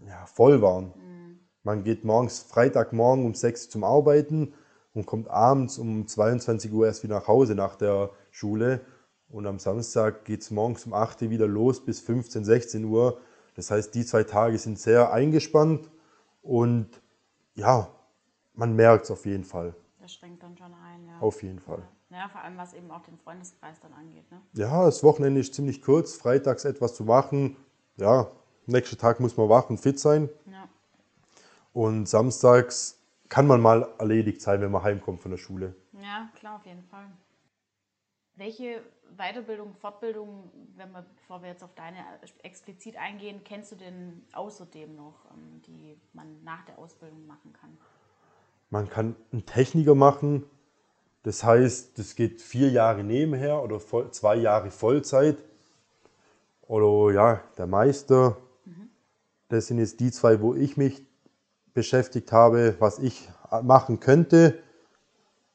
ja, 0.06 0.26
voll 0.26 0.62
waren. 0.62 0.92
Mhm. 0.96 1.40
Man 1.62 1.84
geht 1.84 2.04
morgens, 2.04 2.40
Freitagmorgen 2.40 3.26
um 3.26 3.34
sechs 3.34 3.68
zum 3.68 3.84
Arbeiten 3.84 4.54
und 4.94 5.06
kommt 5.06 5.28
abends 5.28 5.78
um 5.78 6.06
22 6.06 6.72
Uhr 6.72 6.86
erst 6.86 7.02
wieder 7.02 7.16
nach 7.16 7.28
Hause 7.28 7.54
nach 7.54 7.76
der 7.76 8.10
Schule. 8.30 8.80
Und 9.28 9.46
am 9.46 9.58
Samstag 9.58 10.24
geht 10.24 10.42
es 10.42 10.50
morgens 10.50 10.86
um 10.86 10.94
8 10.94 11.22
Uhr 11.22 11.30
wieder 11.30 11.46
los 11.46 11.84
bis 11.84 12.00
15, 12.00 12.44
16 12.44 12.84
Uhr. 12.84 13.20
Das 13.54 13.70
heißt, 13.70 13.94
die 13.94 14.04
zwei 14.04 14.24
Tage 14.24 14.58
sind 14.58 14.78
sehr 14.78 15.12
eingespannt 15.12 15.90
und 16.42 16.88
ja, 17.54 17.88
man 18.54 18.74
merkt 18.74 19.04
es 19.04 19.10
auf 19.10 19.26
jeden 19.26 19.44
Fall. 19.44 19.74
Das 20.00 20.14
schränkt 20.14 20.42
dann 20.42 20.56
schon 20.56 20.72
ein, 20.72 21.06
ja. 21.06 21.18
Auf 21.20 21.42
jeden 21.42 21.60
Fall. 21.60 21.82
Ja, 22.10 22.28
vor 22.28 22.40
allem 22.42 22.56
was 22.56 22.74
eben 22.74 22.90
auch 22.90 23.02
den 23.02 23.16
Freundeskreis 23.18 23.78
dann 23.80 23.92
angeht. 23.92 24.30
Ne? 24.30 24.40
Ja, 24.54 24.84
das 24.84 25.02
Wochenende 25.04 25.40
ist 25.40 25.54
ziemlich 25.54 25.82
kurz, 25.82 26.14
freitags 26.14 26.64
etwas 26.64 26.94
zu 26.94 27.04
machen. 27.04 27.56
Ja, 27.96 28.28
nächsten 28.66 28.98
Tag 28.98 29.20
muss 29.20 29.36
man 29.36 29.48
wach 29.48 29.70
und 29.70 29.78
fit 29.78 29.98
sein. 30.00 30.28
Ja. 30.50 30.68
Und 31.72 32.08
samstags 32.08 32.98
kann 33.28 33.46
man 33.46 33.60
mal 33.60 33.88
erledigt 33.98 34.40
sein, 34.42 34.60
wenn 34.60 34.72
man 34.72 34.82
heimkommt 34.82 35.22
von 35.22 35.30
der 35.30 35.38
Schule. 35.38 35.74
ja, 35.92 36.28
klar, 36.34 36.56
auf 36.56 36.66
jeden 36.66 36.82
Fall. 36.82 37.06
Welche 38.40 38.80
Weiterbildung, 39.18 39.74
Fortbildung, 39.74 40.50
wenn 40.74 40.90
wir, 40.92 41.04
bevor 41.14 41.42
wir 41.42 41.50
jetzt 41.50 41.62
auf 41.62 41.74
deine 41.74 41.98
explizit 42.42 42.96
eingehen, 42.96 43.42
kennst 43.44 43.70
du 43.72 43.76
denn 43.76 44.22
außerdem 44.32 44.96
noch, 44.96 45.26
ähm, 45.30 45.60
die 45.66 45.94
man 46.14 46.42
nach 46.42 46.64
der 46.64 46.78
Ausbildung 46.78 47.26
machen 47.26 47.52
kann? 47.52 47.76
Man 48.70 48.88
kann 48.88 49.14
einen 49.30 49.44
Techniker 49.44 49.94
machen. 49.94 50.46
Das 51.22 51.44
heißt, 51.44 51.98
das 51.98 52.14
geht 52.14 52.40
vier 52.40 52.70
Jahre 52.70 53.04
nebenher 53.04 53.62
oder 53.62 53.78
voll, 53.78 54.10
zwei 54.10 54.36
Jahre 54.36 54.70
Vollzeit. 54.70 55.36
Oder 56.62 57.12
ja, 57.12 57.44
der 57.58 57.66
Meister. 57.66 58.38
Das 59.48 59.66
sind 59.66 59.80
jetzt 59.80 60.00
die 60.00 60.12
zwei, 60.12 60.40
wo 60.40 60.54
ich 60.54 60.78
mich 60.78 61.04
beschäftigt 61.74 62.32
habe, 62.32 62.76
was 62.78 63.00
ich 63.00 63.28
machen 63.62 64.00
könnte. 64.00 64.62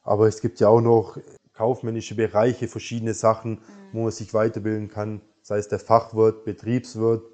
Aber 0.04 0.28
es 0.28 0.40
gibt 0.40 0.60
ja 0.60 0.68
auch 0.68 0.80
noch 0.80 1.18
kaufmännische 1.56 2.14
Bereiche, 2.14 2.68
verschiedene 2.68 3.14
Sachen, 3.14 3.60
wo 3.92 4.02
man 4.02 4.12
sich 4.12 4.34
weiterbilden 4.34 4.88
kann. 4.88 5.20
Sei 5.42 5.58
es 5.58 5.68
der 5.68 5.78
Fachwirt, 5.78 6.44
Betriebswirt. 6.44 7.24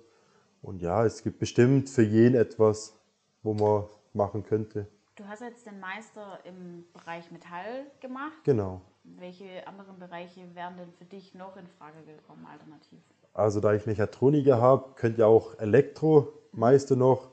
Und 0.63 0.81
ja, 0.81 1.05
es 1.05 1.23
gibt 1.23 1.39
bestimmt 1.39 1.91
für 1.91 2.03
jeden 2.03 2.37
etwas, 2.37 2.95
wo 3.43 3.53
man 3.55 3.85
machen 4.15 4.45
könnte. 4.45 4.87
Du 5.17 5.27
hast 5.27 5.41
jetzt 5.41 5.67
den 5.67 5.81
Meister 5.81 6.39
im 6.45 6.85
Bereich 6.93 7.31
Metall 7.31 7.87
gemacht. 8.01 8.45
Genau. 8.45 8.81
Welche 9.05 9.67
anderen 9.67 9.99
Bereiche 9.99 10.43
wären 10.55 10.77
denn 10.77 10.93
für 10.93 11.05
dich 11.05 11.35
noch 11.35 11.57
in 11.57 11.67
Frage 11.67 12.03
gekommen, 12.07 12.47
alternativ? 12.51 13.01
Also 13.35 13.61
da 13.61 13.75
ich 13.75 13.87
Mechatroniker 13.87 14.61
habe, 14.61 14.95
könnte 14.95 15.21
ja 15.21 15.27
auch 15.27 15.59
Elektromeister 15.59 16.97
noch, 16.97 17.31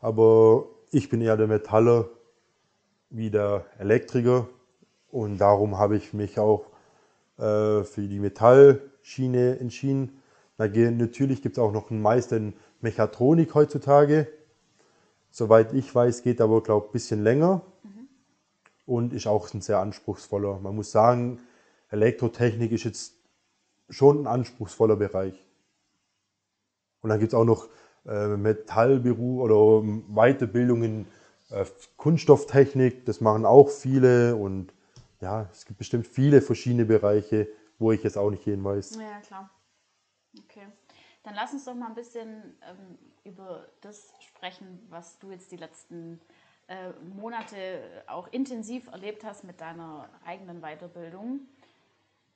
aber 0.00 0.66
ich 0.90 1.08
bin 1.08 1.20
eher 1.20 1.36
der 1.36 1.46
Metaller 1.46 2.08
wie 3.10 3.30
der 3.30 3.66
Elektriker 3.78 4.48
und 5.12 5.38
darum 5.38 5.78
habe 5.78 5.96
ich 5.96 6.12
mich 6.14 6.38
auch 6.38 6.64
äh, 7.38 7.84
für 7.84 8.08
die 8.08 8.18
Metallschiene 8.18 9.58
entschieden. 9.60 10.20
Natürlich 10.58 11.42
gibt 11.42 11.58
es 11.58 11.62
auch 11.62 11.72
noch 11.72 11.90
einen 11.90 12.02
Meister 12.02 12.36
in 12.36 12.54
Mechatronik 12.80 13.54
heutzutage. 13.54 14.26
Soweit 15.30 15.72
ich 15.74 15.94
weiß, 15.94 16.22
geht 16.22 16.40
aber, 16.40 16.62
glaube 16.62 16.86
ich, 16.86 16.90
ein 16.90 16.92
bisschen 16.92 17.22
länger 17.22 17.62
und 18.86 19.12
ist 19.12 19.26
auch 19.26 19.52
ein 19.52 19.60
sehr 19.60 19.78
anspruchsvoller. 19.78 20.58
Man 20.60 20.74
muss 20.74 20.90
sagen, 20.90 21.40
Elektrotechnik 21.90 22.72
ist 22.72 22.84
jetzt 22.84 23.14
schon 23.90 24.22
ein 24.22 24.26
anspruchsvoller 24.26 24.96
Bereich. 24.96 25.34
Und 27.02 27.10
dann 27.10 27.20
gibt 27.20 27.32
es 27.32 27.38
auch 27.38 27.44
noch 27.44 27.68
äh, 28.06 28.28
Metallberuf 28.28 29.40
oder 29.42 29.82
Weiterbildung 30.08 30.82
in 30.82 31.06
äh, 31.50 31.64
Kunststofftechnik, 31.96 33.04
das 33.04 33.20
machen 33.20 33.44
auch 33.44 33.68
viele 33.68 34.36
und 34.36 34.72
ja, 35.22 35.48
es 35.52 35.64
gibt 35.64 35.78
bestimmt 35.78 36.06
viele 36.06 36.42
verschiedene 36.42 36.84
Bereiche, 36.84 37.48
wo 37.78 37.92
ich 37.92 38.02
jetzt 38.02 38.18
auch 38.18 38.30
nicht 38.30 38.44
jeden 38.44 38.64
weiß. 38.64 38.96
Ja, 38.96 39.20
klar. 39.20 39.50
Okay. 40.44 40.66
Dann 41.22 41.34
lass 41.34 41.52
uns 41.52 41.64
doch 41.64 41.74
mal 41.74 41.86
ein 41.86 41.94
bisschen 41.94 42.56
ähm, 42.68 42.98
über 43.24 43.68
das 43.80 44.12
sprechen, 44.20 44.84
was 44.90 45.18
du 45.20 45.30
jetzt 45.30 45.52
die 45.52 45.56
letzten 45.56 46.20
äh, 46.66 46.90
Monate 47.14 48.02
auch 48.08 48.26
intensiv 48.32 48.88
erlebt 48.88 49.22
hast 49.24 49.44
mit 49.44 49.60
deiner 49.60 50.08
eigenen 50.24 50.60
Weiterbildung. 50.60 51.46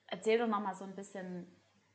Erzähl 0.07 0.38
doch 0.38 0.47
noch 0.47 0.61
mal 0.61 0.75
so 0.76 0.85
ein 0.85 0.95
bisschen, 0.95 1.49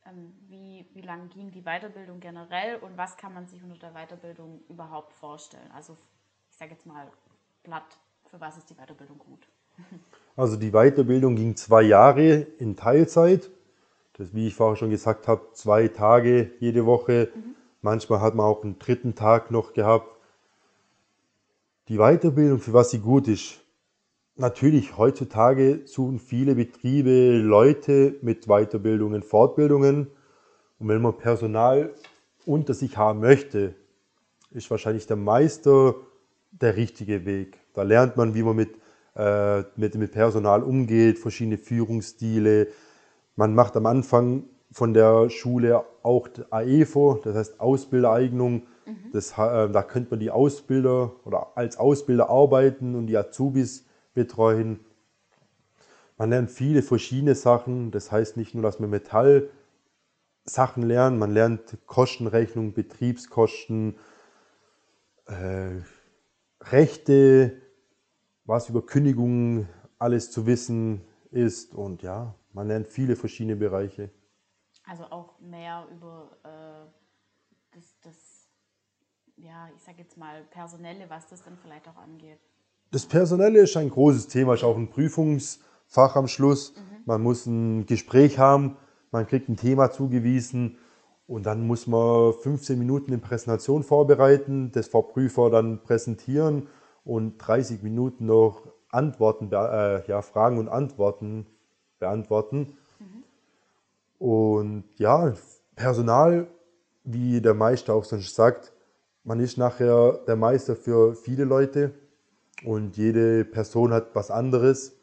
ähm, 0.06 0.34
wie, 0.50 0.86
wie 0.94 1.02
lang 1.02 1.30
ging 1.30 1.52
die 1.52 1.62
Weiterbildung 1.62 2.20
generell 2.20 2.76
und 2.80 2.98
was 2.98 3.16
kann 3.16 3.34
man 3.34 3.48
sich 3.48 3.64
unter 3.64 3.78
der 3.78 3.94
Weiterbildung 3.94 4.62
überhaupt 4.68 5.14
vorstellen? 5.14 5.72
Also 5.72 5.98
ich 6.50 6.58
sage 6.58 6.72
jetzt 6.72 6.86
mal 6.86 7.10
platt, 7.64 7.98
für 8.30 8.42
was 8.42 8.58
ist 8.58 8.70
die 8.70 8.76
Weiterbildung 8.76 9.18
gut? 9.18 9.48
Also 10.36 10.56
die 10.56 10.72
Weiterbildung 10.72 11.36
ging 11.36 11.56
zwei 11.56 11.84
Jahre 11.84 12.48
in 12.58 12.76
Teilzeit. 12.76 13.50
Das, 14.14 14.34
wie 14.34 14.48
ich 14.48 14.56
vorher 14.56 14.76
schon 14.76 14.90
gesagt 14.90 15.28
habe, 15.28 15.42
zwei 15.54 15.88
Tage 15.88 16.52
jede 16.60 16.86
Woche. 16.86 17.30
Manchmal 17.82 18.22
hat 18.22 18.36
man 18.36 18.46
auch 18.46 18.64
einen 18.64 18.80
dritten 18.80 19.16
Tag 19.16 19.52
noch 19.52 19.74
gehabt. 19.74 20.16
Die 21.88 21.98
Weiterbildung, 21.98 22.60
für 22.60 22.74
was 22.74 22.92
sie 22.92 23.00
gut 23.00 23.28
ist. 23.28 23.60
Natürlich, 24.36 24.98
heutzutage 24.98 25.82
suchen 25.86 26.20
viele 26.20 26.56
Betriebe 26.56 27.38
Leute 27.38 28.16
mit 28.22 28.48
Weiterbildungen, 28.48 29.24
Fortbildungen. 29.24 30.08
Und 30.80 30.88
wenn 30.88 31.02
man 31.02 31.18
Personal 31.18 31.94
unter 32.46 32.74
sich 32.74 32.98
haben 32.98 33.20
möchte, 33.20 33.76
ist 34.52 34.72
wahrscheinlich 34.72 35.08
der 35.08 35.18
Meister 35.18 35.96
der 36.52 36.76
richtige 36.76 37.26
Weg. 37.26 37.58
Da 37.74 37.84
lernt 37.84 38.18
man, 38.18 38.34
wie 38.34 38.44
man 38.44 38.56
mit, 38.56 38.81
äh, 39.16 39.64
mit, 39.76 39.96
mit 39.96 40.12
Personal 40.12 40.64
umgeht, 40.64 41.20
verschiedene 41.20 41.58
Führungsstile. 41.58 42.68
Man 43.36 43.56
macht 43.56 43.76
am 43.76 43.86
Anfang 43.86 44.44
von 44.72 44.94
der 44.94 45.30
Schule 45.30 45.84
auch 46.04 46.30
AEFO, 46.50 47.20
das 47.24 47.36
heißt 47.36 47.60
Ausbildereignung. 47.60 48.64
Das, 49.14 49.38
ha- 49.38 49.66
äh, 49.66 49.72
da 49.72 49.84
könnte 49.84 50.12
man 50.12 50.20
die 50.20 50.32
Ausbilder 50.32 51.12
oder 51.26 51.52
als 51.56 51.78
Ausbilder 51.78 52.30
arbeiten 52.30 52.96
und 52.96 53.08
die 53.08 53.18
Azubis 53.18 53.86
betreuen. 54.14 54.80
Man 56.18 56.30
lernt 56.30 56.52
viele 56.52 56.82
verschiedene 56.82 57.36
Sachen. 57.36 57.92
Das 57.92 58.12
heißt 58.12 58.38
nicht 58.38 58.54
nur, 58.54 58.64
dass 58.64 58.80
man 58.80 58.90
Metall 58.90 59.50
Sachen 60.44 60.84
lernt, 60.84 61.20
man 61.20 61.32
lernt 61.32 61.78
Kostenrechnung, 61.86 62.74
Betriebskosten, 62.74 63.96
äh, 65.28 65.82
Rechte, 66.62 67.61
was 68.46 68.70
über 68.70 68.86
Kündigungen 68.86 69.68
alles 70.00 70.32
zu 70.32 70.46
wissen 70.46 71.02
ist 71.32 71.74
und 71.76 72.02
ja, 72.02 72.36
man 72.54 72.68
lernt 72.68 72.88
viele 72.88 73.16
verschiedene 73.16 73.56
Bereiche. 73.56 74.10
Also 74.86 75.06
auch 75.06 75.40
mehr 75.40 75.88
über 75.92 76.32
äh, 76.44 77.76
das, 77.76 77.96
das, 78.04 78.16
ja, 79.38 79.70
ich 79.76 79.82
sage 79.84 80.00
jetzt 80.00 80.18
mal 80.18 80.44
Personelle, 80.50 81.10
was 81.10 81.28
das 81.28 81.44
dann 81.44 81.58
vielleicht 81.58 81.88
auch 81.88 81.98
angeht. 81.98 82.40
Das 82.92 83.06
Personelle 83.06 83.60
ist 83.60 83.78
ein 83.78 83.90
großes 83.90 84.28
Thema, 84.28 84.56
ist 84.56 84.64
auch 84.64 84.76
ein 84.76 84.90
Prüfungsfach 84.90 86.16
am 86.16 86.28
Schluss. 86.28 86.74
Man 87.06 87.22
muss 87.22 87.46
ein 87.46 87.86
Gespräch 87.86 88.38
haben, 88.38 88.76
man 89.12 89.28
kriegt 89.28 89.48
ein 89.48 89.56
Thema 89.56 89.92
zugewiesen 89.92 90.78
und 91.26 91.46
dann 91.46 91.66
muss 91.66 91.88
man 91.88 92.34
15 92.34 92.78
Minuten 92.78 93.12
eine 93.12 93.22
Präsentation 93.22 93.84
vorbereiten, 93.84 94.72
das 94.74 94.88
vor 94.88 95.08
Prüfer 95.10 95.50
dann 95.50 95.84
präsentieren 95.84 96.68
und 97.04 97.38
30 97.38 97.84
Minuten 97.84 98.26
noch 98.26 98.68
Antworten, 98.90 99.50
äh, 99.52 100.06
ja, 100.08 100.22
Fragen 100.22 100.58
und 100.58 100.68
Antworten 100.68 101.48
beantworten. 102.00 102.78
Und 104.20 104.84
ja, 104.98 105.34
Personal, 105.76 106.48
wie 107.04 107.42
der 107.42 107.54
Meister 107.54 107.96
auch 107.96 108.04
sonst 108.04 108.36
sagt, 108.36 108.74
man 109.24 109.40
ist 109.40 109.58
nachher 109.58 110.20
der 110.28 110.36
Meister 110.36 110.76
für 110.76 111.16
viele 111.16 111.44
Leute 111.44 111.94
und 112.64 112.98
jede 112.98 113.46
Person 113.46 113.94
hat 113.94 114.14
was 114.14 114.30
anderes, 114.30 114.96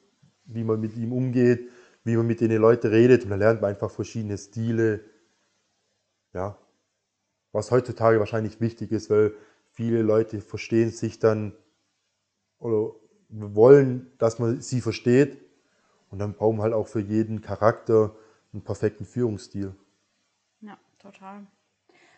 wie 0.45 0.65
man 0.65 0.81
mit 0.81 0.97
ihm 0.97 1.13
umgeht, 1.13 1.69
wie 2.05 2.17
man 2.17 2.27
mit 2.27 2.41
den 2.41 2.53
Leuten 2.53 2.89
redet 2.89 3.25
und 3.25 3.31
da 3.31 3.37
lernt 3.37 3.61
man 3.61 3.71
einfach 3.71 3.91
verschiedene 3.91 4.39
Stile. 4.39 5.01
Ja, 6.33 6.57
was 7.53 7.71
heutzutage 7.71 8.21
wahrscheinlich 8.21 8.61
wichtig 8.61 8.93
ist, 8.93 9.11
weil 9.11 9.35
viele 9.71 10.03
Leute 10.03 10.41
verstehen 10.41 10.91
sich 10.91 11.19
dann 11.19 11.55
oder 12.59 12.95
wollen, 13.29 14.11
dass 14.19 14.39
man 14.39 14.61
sie 14.61 14.81
versteht 14.81 15.39
und 16.11 16.19
dann 16.19 16.35
brauchen 16.35 16.59
wir 16.59 16.63
halt 16.63 16.75
auch 16.75 16.89
für 16.89 17.01
jeden 17.01 17.41
Charakter 17.41 18.15
einen 18.53 18.63
perfekten 18.63 19.05
Führungsstil. 19.05 19.75
Ja, 20.61 20.79
total. 20.99 21.47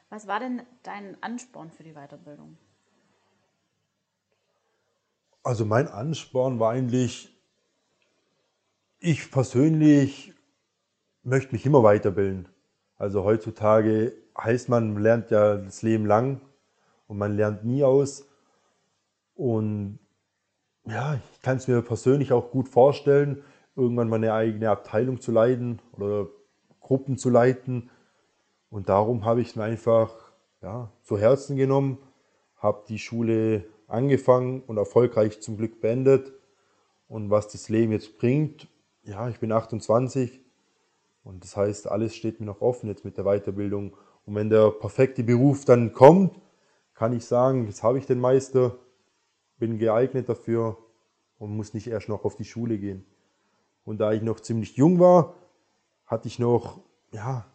Was 0.08 0.26
war 0.26 0.40
denn 0.40 0.62
dein 0.82 1.20
Ansporn 1.22 1.70
für 1.70 1.82
die 1.82 1.92
Weiterbildung? 1.92 2.56
Also 5.42 5.64
mein 5.64 5.88
Ansporn 5.88 6.58
war 6.60 6.72
eigentlich, 6.72 7.36
ich 8.98 9.30
persönlich 9.30 10.34
möchte 11.22 11.52
mich 11.52 11.64
immer 11.64 11.82
weiterbilden. 11.82 12.48
Also 12.96 13.24
heutzutage 13.24 14.12
heißt 14.36 14.68
man, 14.68 14.92
man 14.92 15.02
lernt 15.02 15.30
ja 15.30 15.56
das 15.56 15.82
Leben 15.82 16.06
lang 16.06 16.40
und 17.06 17.18
man 17.18 17.36
lernt 17.36 17.64
nie 17.64 17.82
aus. 17.82 18.26
Und 19.34 19.98
ja, 20.86 21.14
ich 21.14 21.42
kann 21.42 21.56
es 21.56 21.68
mir 21.68 21.82
persönlich 21.82 22.32
auch 22.32 22.50
gut 22.50 22.68
vorstellen, 22.68 23.42
irgendwann 23.76 24.08
mal 24.08 24.16
eine 24.16 24.32
eigene 24.32 24.70
Abteilung 24.70 25.20
zu 25.20 25.32
leiten 25.32 25.80
oder 25.92 26.28
Gruppen 26.80 27.18
zu 27.18 27.30
leiten. 27.30 27.90
Und 28.70 28.88
darum 28.88 29.24
habe 29.24 29.40
ich 29.40 29.50
es 29.50 29.56
mir 29.56 29.64
einfach 29.64 30.12
ja, 30.62 30.90
zu 31.02 31.18
Herzen 31.18 31.56
genommen, 31.56 31.98
habe 32.56 32.84
die 32.88 32.98
Schule 32.98 33.64
angefangen 33.86 34.62
und 34.66 34.76
erfolgreich 34.76 35.40
zum 35.40 35.56
Glück 35.56 35.80
beendet. 35.80 36.32
Und 37.08 37.30
was 37.30 37.48
das 37.48 37.68
Leben 37.68 37.92
jetzt 37.92 38.18
bringt, 38.18 38.68
ja, 39.02 39.28
ich 39.28 39.40
bin 39.40 39.50
28 39.50 40.40
und 41.24 41.44
das 41.44 41.56
heißt, 41.56 41.88
alles 41.88 42.14
steht 42.14 42.40
mir 42.40 42.46
noch 42.46 42.60
offen 42.60 42.88
jetzt 42.88 43.04
mit 43.04 43.16
der 43.16 43.24
Weiterbildung. 43.24 43.96
Und 44.26 44.34
wenn 44.34 44.50
der 44.50 44.70
perfekte 44.70 45.22
Beruf 45.22 45.64
dann 45.64 45.92
kommt, 45.92 46.40
kann 46.94 47.12
ich 47.12 47.24
sagen, 47.24 47.66
jetzt 47.66 47.82
habe 47.82 47.98
ich 47.98 48.06
den 48.06 48.20
Meister, 48.20 48.76
bin 49.60 49.78
geeignet 49.78 50.28
dafür 50.28 50.76
und 51.38 51.56
muss 51.56 51.72
nicht 51.74 51.86
erst 51.86 52.08
noch 52.08 52.24
auf 52.24 52.36
die 52.36 52.44
Schule 52.44 52.78
gehen. 52.78 53.06
Und 53.84 53.98
da 53.98 54.12
ich 54.12 54.22
noch 54.22 54.40
ziemlich 54.40 54.76
jung 54.76 54.98
war, 54.98 55.34
hatte 56.06 56.26
ich 56.26 56.40
noch 56.40 56.80
ja, 57.12 57.46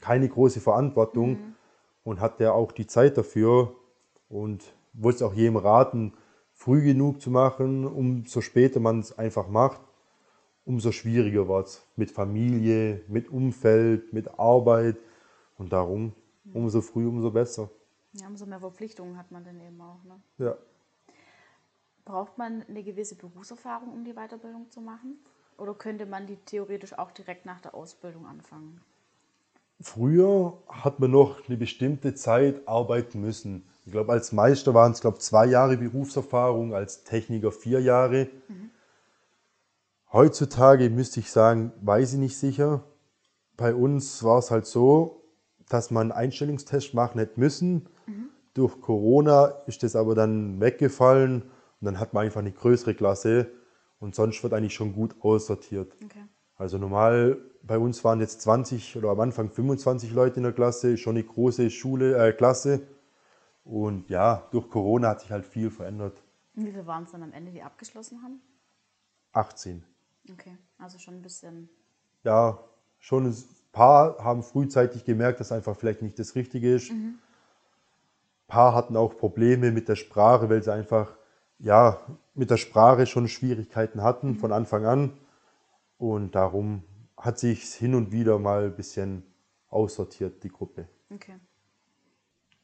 keine 0.00 0.28
große 0.28 0.60
Verantwortung 0.60 1.30
mhm. 1.30 1.54
und 2.02 2.20
hatte 2.20 2.52
auch 2.52 2.72
die 2.72 2.88
Zeit 2.88 3.16
dafür 3.16 3.76
und 4.28 4.74
wollte 4.92 5.16
es 5.16 5.22
auch 5.22 5.34
jedem 5.34 5.56
raten, 5.56 6.14
früh 6.52 6.82
genug 6.82 7.22
zu 7.22 7.30
machen, 7.30 7.86
umso 7.86 8.40
später 8.40 8.80
man 8.80 8.98
es 8.98 9.16
einfach 9.16 9.48
macht, 9.48 9.80
umso 10.64 10.90
schwieriger 10.90 11.48
wird 11.48 11.68
es 11.68 11.86
mit 11.94 12.10
Familie, 12.10 13.02
mit 13.06 13.28
Umfeld, 13.30 14.12
mit 14.12 14.38
Arbeit 14.38 14.96
und 15.56 15.72
darum 15.72 16.12
umso 16.52 16.80
früh, 16.80 17.06
umso 17.06 17.30
besser. 17.30 17.70
Ja, 18.12 18.26
umso 18.26 18.46
mehr 18.46 18.60
Verpflichtungen 18.60 19.16
hat 19.16 19.30
man 19.30 19.44
dann 19.44 19.60
eben 19.60 19.80
auch. 19.80 20.02
Ne? 20.04 20.20
Ja. 20.38 20.56
Braucht 22.04 22.38
man 22.38 22.64
eine 22.68 22.82
gewisse 22.82 23.14
Berufserfahrung, 23.14 23.92
um 23.92 24.04
die 24.04 24.14
Weiterbildung 24.14 24.70
zu 24.70 24.80
machen? 24.80 25.18
Oder 25.58 25.74
könnte 25.74 26.06
man 26.06 26.26
die 26.26 26.36
theoretisch 26.36 26.98
auch 26.98 27.10
direkt 27.10 27.44
nach 27.44 27.60
der 27.60 27.74
Ausbildung 27.74 28.26
anfangen? 28.26 28.80
Früher 29.82 30.58
hat 30.68 31.00
man 31.00 31.10
noch 31.10 31.46
eine 31.46 31.56
bestimmte 31.56 32.14
Zeit 32.14 32.66
arbeiten 32.68 33.20
müssen. 33.20 33.64
Ich 33.86 33.92
glaube, 33.92 34.12
als 34.12 34.32
Meister 34.32 34.74
waren 34.74 34.92
es, 34.92 35.00
glaube 35.00 35.18
zwei 35.18 35.46
Jahre 35.46 35.76
Berufserfahrung, 35.76 36.74
als 36.74 37.04
Techniker 37.04 37.50
vier 37.50 37.80
Jahre. 37.80 38.28
Mhm. 38.48 38.70
Heutzutage 40.12 40.90
müsste 40.90 41.20
ich 41.20 41.30
sagen, 41.30 41.72
weiß 41.82 42.14
ich 42.14 42.18
nicht 42.18 42.36
sicher. 42.36 42.82
Bei 43.56 43.74
uns 43.74 44.22
war 44.22 44.38
es 44.38 44.50
halt 44.50 44.66
so, 44.66 45.22
dass 45.68 45.90
man 45.90 46.10
einen 46.10 46.20
Einstellungstest 46.20 46.94
machen 46.94 47.18
hätte 47.18 47.38
müssen. 47.38 47.88
Mhm. 48.06 48.28
Durch 48.54 48.80
Corona 48.80 49.46
ist 49.66 49.82
das 49.82 49.96
aber 49.96 50.14
dann 50.14 50.60
weggefallen 50.60 51.44
und 51.80 51.86
dann 51.86 51.98
hat 51.98 52.12
man 52.12 52.26
einfach 52.26 52.40
eine 52.40 52.52
größere 52.52 52.94
Klasse 52.94 53.50
und 53.98 54.14
sonst 54.14 54.42
wird 54.42 54.52
eigentlich 54.52 54.74
schon 54.74 54.92
gut 54.92 55.16
aussortiert. 55.20 55.96
Okay. 56.04 56.24
Also 56.56 56.76
normal, 56.76 57.38
bei 57.62 57.78
uns 57.78 58.04
waren 58.04 58.20
jetzt 58.20 58.42
20 58.42 58.96
oder 58.96 59.08
am 59.10 59.20
Anfang 59.20 59.50
25 59.50 60.12
Leute 60.12 60.36
in 60.36 60.42
der 60.42 60.52
Klasse, 60.52 60.98
schon 60.98 61.16
eine 61.16 61.24
große 61.24 61.70
Schule, 61.70 62.16
äh, 62.16 62.32
Klasse. 62.32 62.86
Und 63.64 64.10
ja, 64.10 64.46
durch 64.50 64.68
Corona 64.68 65.08
hat 65.10 65.20
sich 65.20 65.30
halt 65.30 65.46
viel 65.46 65.70
verändert. 65.70 66.22
Und 66.54 66.66
wie 66.66 66.70
viele 66.70 66.86
waren 66.86 67.04
es 67.04 67.12
dann 67.12 67.22
am 67.22 67.32
Ende, 67.32 67.50
die 67.50 67.62
abgeschlossen 67.62 68.22
haben? 68.22 68.42
18. 69.32 69.84
Okay, 70.30 70.56
also 70.78 70.98
schon 70.98 71.14
ein 71.14 71.22
bisschen. 71.22 71.70
Ja, 72.24 72.58
schon 72.98 73.26
ein 73.26 73.36
paar 73.72 74.18
haben 74.22 74.42
frühzeitig 74.42 75.04
gemerkt, 75.04 75.40
dass 75.40 75.52
einfach 75.52 75.76
vielleicht 75.76 76.02
nicht 76.02 76.18
das 76.18 76.34
Richtige 76.34 76.74
ist. 76.74 76.90
Mhm. 76.90 77.14
Ein 77.14 78.48
paar 78.48 78.74
hatten 78.74 78.96
auch 78.96 79.16
Probleme 79.16 79.70
mit 79.70 79.88
der 79.88 79.96
Sprache, 79.96 80.50
weil 80.50 80.62
sie 80.62 80.72
einfach 80.72 81.16
ja, 81.60 82.00
mit 82.34 82.50
der 82.50 82.56
Sprache 82.56 83.06
schon 83.06 83.28
Schwierigkeiten 83.28 84.02
hatten 84.02 84.28
mhm. 84.28 84.36
von 84.36 84.52
Anfang 84.52 84.86
an. 84.86 85.18
Und 85.98 86.34
darum 86.34 86.82
hat 87.16 87.38
sich 87.38 87.62
hin 87.74 87.94
und 87.94 88.12
wieder 88.12 88.38
mal 88.38 88.64
ein 88.64 88.74
bisschen 88.74 89.22
aussortiert, 89.68 90.42
die 90.42 90.48
Gruppe. 90.48 90.88
Okay. 91.10 91.36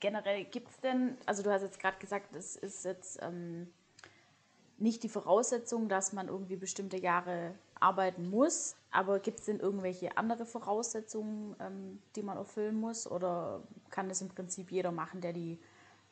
Generell 0.00 0.44
gibt 0.44 0.70
es 0.70 0.80
denn, 0.80 1.16
also 1.26 1.42
du 1.42 1.50
hast 1.50 1.62
jetzt 1.62 1.78
gerade 1.78 1.98
gesagt, 1.98 2.34
es 2.36 2.56
ist 2.56 2.84
jetzt 2.84 3.18
ähm, 3.22 3.68
nicht 4.78 5.02
die 5.02 5.08
Voraussetzung, 5.08 5.88
dass 5.88 6.12
man 6.12 6.28
irgendwie 6.28 6.56
bestimmte 6.56 6.98
Jahre 6.98 7.54
arbeiten 7.80 8.28
muss, 8.28 8.76
aber 8.90 9.20
gibt 9.20 9.40
es 9.40 9.46
denn 9.46 9.60
irgendwelche 9.60 10.16
andere 10.16 10.46
Voraussetzungen, 10.46 11.56
ähm, 11.60 12.02
die 12.14 12.22
man 12.22 12.36
erfüllen 12.36 12.78
muss 12.78 13.10
oder 13.10 13.62
kann 13.90 14.08
das 14.08 14.20
im 14.20 14.28
Prinzip 14.28 14.70
jeder 14.70 14.92
machen, 14.92 15.20
der 15.20 15.32
die 15.32 15.58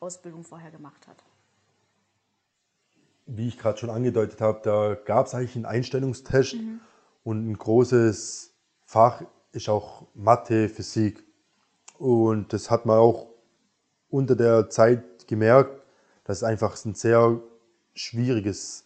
Ausbildung 0.00 0.44
vorher 0.44 0.70
gemacht 0.70 1.06
hat? 1.06 1.22
Wie 3.26 3.48
ich 3.48 3.58
gerade 3.58 3.78
schon 3.78 3.90
angedeutet 3.90 4.40
habe, 4.40 4.60
da 4.62 4.94
gab 4.94 5.26
es 5.26 5.34
eigentlich 5.34 5.56
einen 5.56 5.66
Einstellungstest 5.66 6.54
mhm. 6.54 6.80
und 7.22 7.50
ein 7.50 7.56
großes 7.56 8.52
Fach 8.84 9.22
ist 9.52 9.68
auch 9.68 10.06
Mathe, 10.14 10.68
Physik. 10.68 11.24
Und 11.98 12.52
das 12.52 12.70
hat 12.70 12.86
man 12.86 12.98
auch 12.98 13.28
unter 14.10 14.36
der 14.36 14.68
Zeit 14.68 15.26
gemerkt, 15.26 15.80
dass 16.24 16.38
es 16.38 16.42
einfach 16.42 16.82
ein 16.84 16.94
sehr 16.94 17.40
schwieriges 17.94 18.84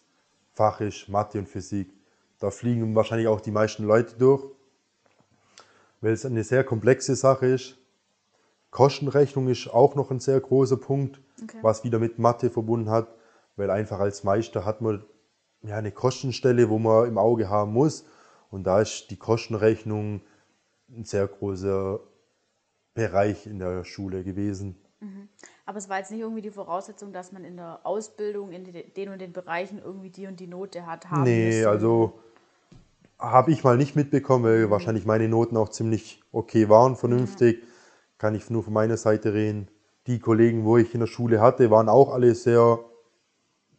Fach 0.53 0.81
ist, 0.81 1.09
Mathe 1.09 1.39
und 1.39 1.47
Physik. 1.47 1.91
Da 2.39 2.51
fliegen 2.51 2.95
wahrscheinlich 2.95 3.27
auch 3.27 3.41
die 3.41 3.51
meisten 3.51 3.83
Leute 3.83 4.15
durch, 4.17 4.45
weil 6.01 6.13
es 6.13 6.25
eine 6.25 6.43
sehr 6.43 6.63
komplexe 6.63 7.15
Sache 7.15 7.47
ist. 7.47 7.77
Kostenrechnung 8.71 9.47
ist 9.47 9.67
auch 9.67 9.95
noch 9.95 10.11
ein 10.11 10.19
sehr 10.19 10.39
großer 10.39 10.77
Punkt, 10.77 11.19
okay. 11.41 11.57
was 11.61 11.83
wieder 11.83 11.99
mit 11.99 12.19
Mathe 12.19 12.49
verbunden 12.49 12.89
hat, 12.89 13.07
weil 13.59 13.69
einfach 13.69 13.99
als 13.99 14.23
Meister 14.23 14.65
hat 14.65 14.81
man 14.81 15.03
ja 15.61 15.75
eine 15.75 15.91
Kostenstelle, 15.91 16.69
wo 16.69 16.79
man 16.79 17.07
im 17.07 17.17
Auge 17.17 17.49
haben 17.49 17.73
muss. 17.73 18.05
Und 18.49 18.63
da 18.63 18.81
ist 18.81 19.11
die 19.11 19.17
Kostenrechnung 19.17 20.21
ein 20.89 21.03
sehr 21.03 21.27
großer 21.27 21.99
Bereich 22.93 23.45
in 23.45 23.59
der 23.59 23.83
Schule 23.83 24.23
gewesen. 24.23 24.75
Mhm. 25.01 25.29
Aber 25.65 25.77
es 25.77 25.87
war 25.87 25.99
jetzt 25.99 26.11
nicht 26.11 26.21
irgendwie 26.21 26.41
die 26.41 26.49
Voraussetzung, 26.49 27.13
dass 27.13 27.31
man 27.31 27.43
in 27.43 27.57
der 27.57 27.81
Ausbildung 27.83 28.51
in 28.51 28.63
den 28.63 29.09
und 29.09 29.19
den 29.19 29.33
Bereichen 29.33 29.79
irgendwie 29.79 30.09
die 30.09 30.25
und 30.25 30.39
die 30.39 30.47
Note 30.47 30.85
hat. 30.85 31.11
Haben 31.11 31.23
nee, 31.23 31.57
müssen. 31.57 31.67
also 31.67 32.19
habe 33.19 33.51
ich 33.51 33.63
mal 33.63 33.77
nicht 33.77 33.95
mitbekommen, 33.95 34.45
weil 34.45 34.65
mhm. 34.65 34.69
wahrscheinlich 34.71 35.05
meine 35.05 35.27
Noten 35.27 35.57
auch 35.57 35.69
ziemlich 35.69 36.21
okay 36.31 36.69
waren, 36.69 36.95
vernünftig. 36.95 37.61
Mhm. 37.61 37.67
Kann 38.17 38.35
ich 38.35 38.49
nur 38.49 38.63
von 38.63 38.73
meiner 38.73 38.97
Seite 38.97 39.33
reden. 39.33 39.67
Die 40.07 40.19
Kollegen, 40.19 40.65
wo 40.65 40.77
ich 40.77 40.93
in 40.93 41.01
der 41.01 41.07
Schule 41.07 41.39
hatte, 41.39 41.69
waren 41.71 41.87
auch 41.87 42.13
alle 42.13 42.33
sehr 42.33 42.79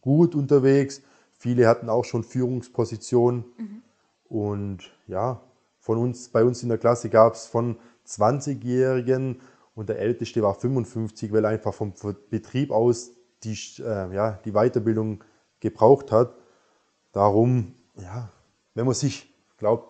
gut 0.01 0.35
unterwegs. 0.35 1.03
Viele 1.33 1.69
hatten 1.69 1.89
auch 1.89 2.05
schon 2.05 2.25
Führungspositionen. 2.25 3.45
Mhm. 3.57 3.83
Und 4.29 4.91
ja, 5.07 5.41
von 5.79 5.99
uns, 5.99 6.29
bei 6.29 6.45
uns 6.45 6.63
in 6.63 6.69
der 6.69 6.79
Klasse 6.79 7.09
gab 7.09 7.35
es 7.35 7.47
von 7.47 7.77
20-Jährigen 8.07 9.41
und 9.75 9.89
der 9.89 9.99
Älteste 9.99 10.43
war 10.43 10.55
55, 10.55 11.33
weil 11.33 11.47
einfach 11.47 11.75
vom 11.75 11.95
Betrieb 12.29 12.71
aus 12.71 13.13
die, 13.43 13.59
äh, 13.79 14.15
ja, 14.15 14.39
die 14.45 14.53
Weiterbildung 14.53 15.25
gebraucht 15.61 16.13
hat. 16.13 16.35
Darum, 17.13 17.75
ja, 17.97 18.31
wenn 18.75 18.85
man 18.85 18.95
sich 18.95 19.31
glaube, 19.61 19.85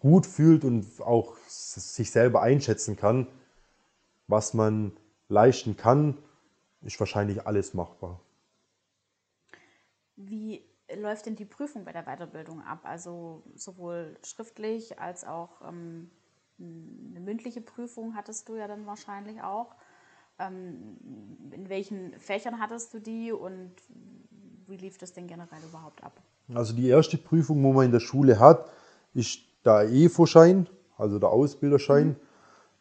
gut 0.00 0.26
fühlt 0.26 0.64
und 0.64 0.86
auch 1.00 1.36
sich 1.46 2.10
selber 2.10 2.42
einschätzen 2.42 2.96
kann, 2.96 3.26
was 4.26 4.54
man 4.54 4.92
leisten 5.28 5.76
kann, 5.76 6.16
ist 6.82 6.98
wahrscheinlich 7.00 7.46
alles 7.46 7.74
machbar. 7.74 8.20
Wie 10.18 10.64
läuft 10.96 11.26
denn 11.26 11.36
die 11.36 11.44
Prüfung 11.44 11.84
bei 11.84 11.92
der 11.92 12.04
Weiterbildung 12.04 12.60
ab? 12.62 12.80
Also 12.82 13.42
sowohl 13.54 14.16
schriftlich 14.24 14.98
als 14.98 15.24
auch 15.24 15.62
ähm, 15.66 16.10
eine 16.58 17.20
mündliche 17.20 17.60
Prüfung 17.60 18.16
hattest 18.16 18.48
du 18.48 18.56
ja 18.56 18.66
dann 18.66 18.86
wahrscheinlich 18.86 19.42
auch. 19.42 19.76
Ähm, 20.40 20.96
in 21.52 21.68
welchen 21.68 22.18
Fächern 22.18 22.60
hattest 22.60 22.92
du 22.94 23.00
die 23.00 23.32
und 23.32 23.72
wie 24.66 24.76
lief 24.76 24.98
das 24.98 25.12
denn 25.12 25.28
generell 25.28 25.62
überhaupt 25.68 26.02
ab? 26.02 26.20
Also 26.52 26.74
die 26.74 26.88
erste 26.88 27.16
Prüfung, 27.16 27.62
wo 27.62 27.72
man 27.72 27.86
in 27.86 27.92
der 27.92 28.00
Schule 28.00 28.40
hat, 28.40 28.70
ist 29.14 29.40
der 29.64 29.88
EFO-Schein, 29.90 30.68
also 30.96 31.18
der 31.18 31.28
Ausbilderschein. 31.28 32.08
Mhm. 32.08 32.16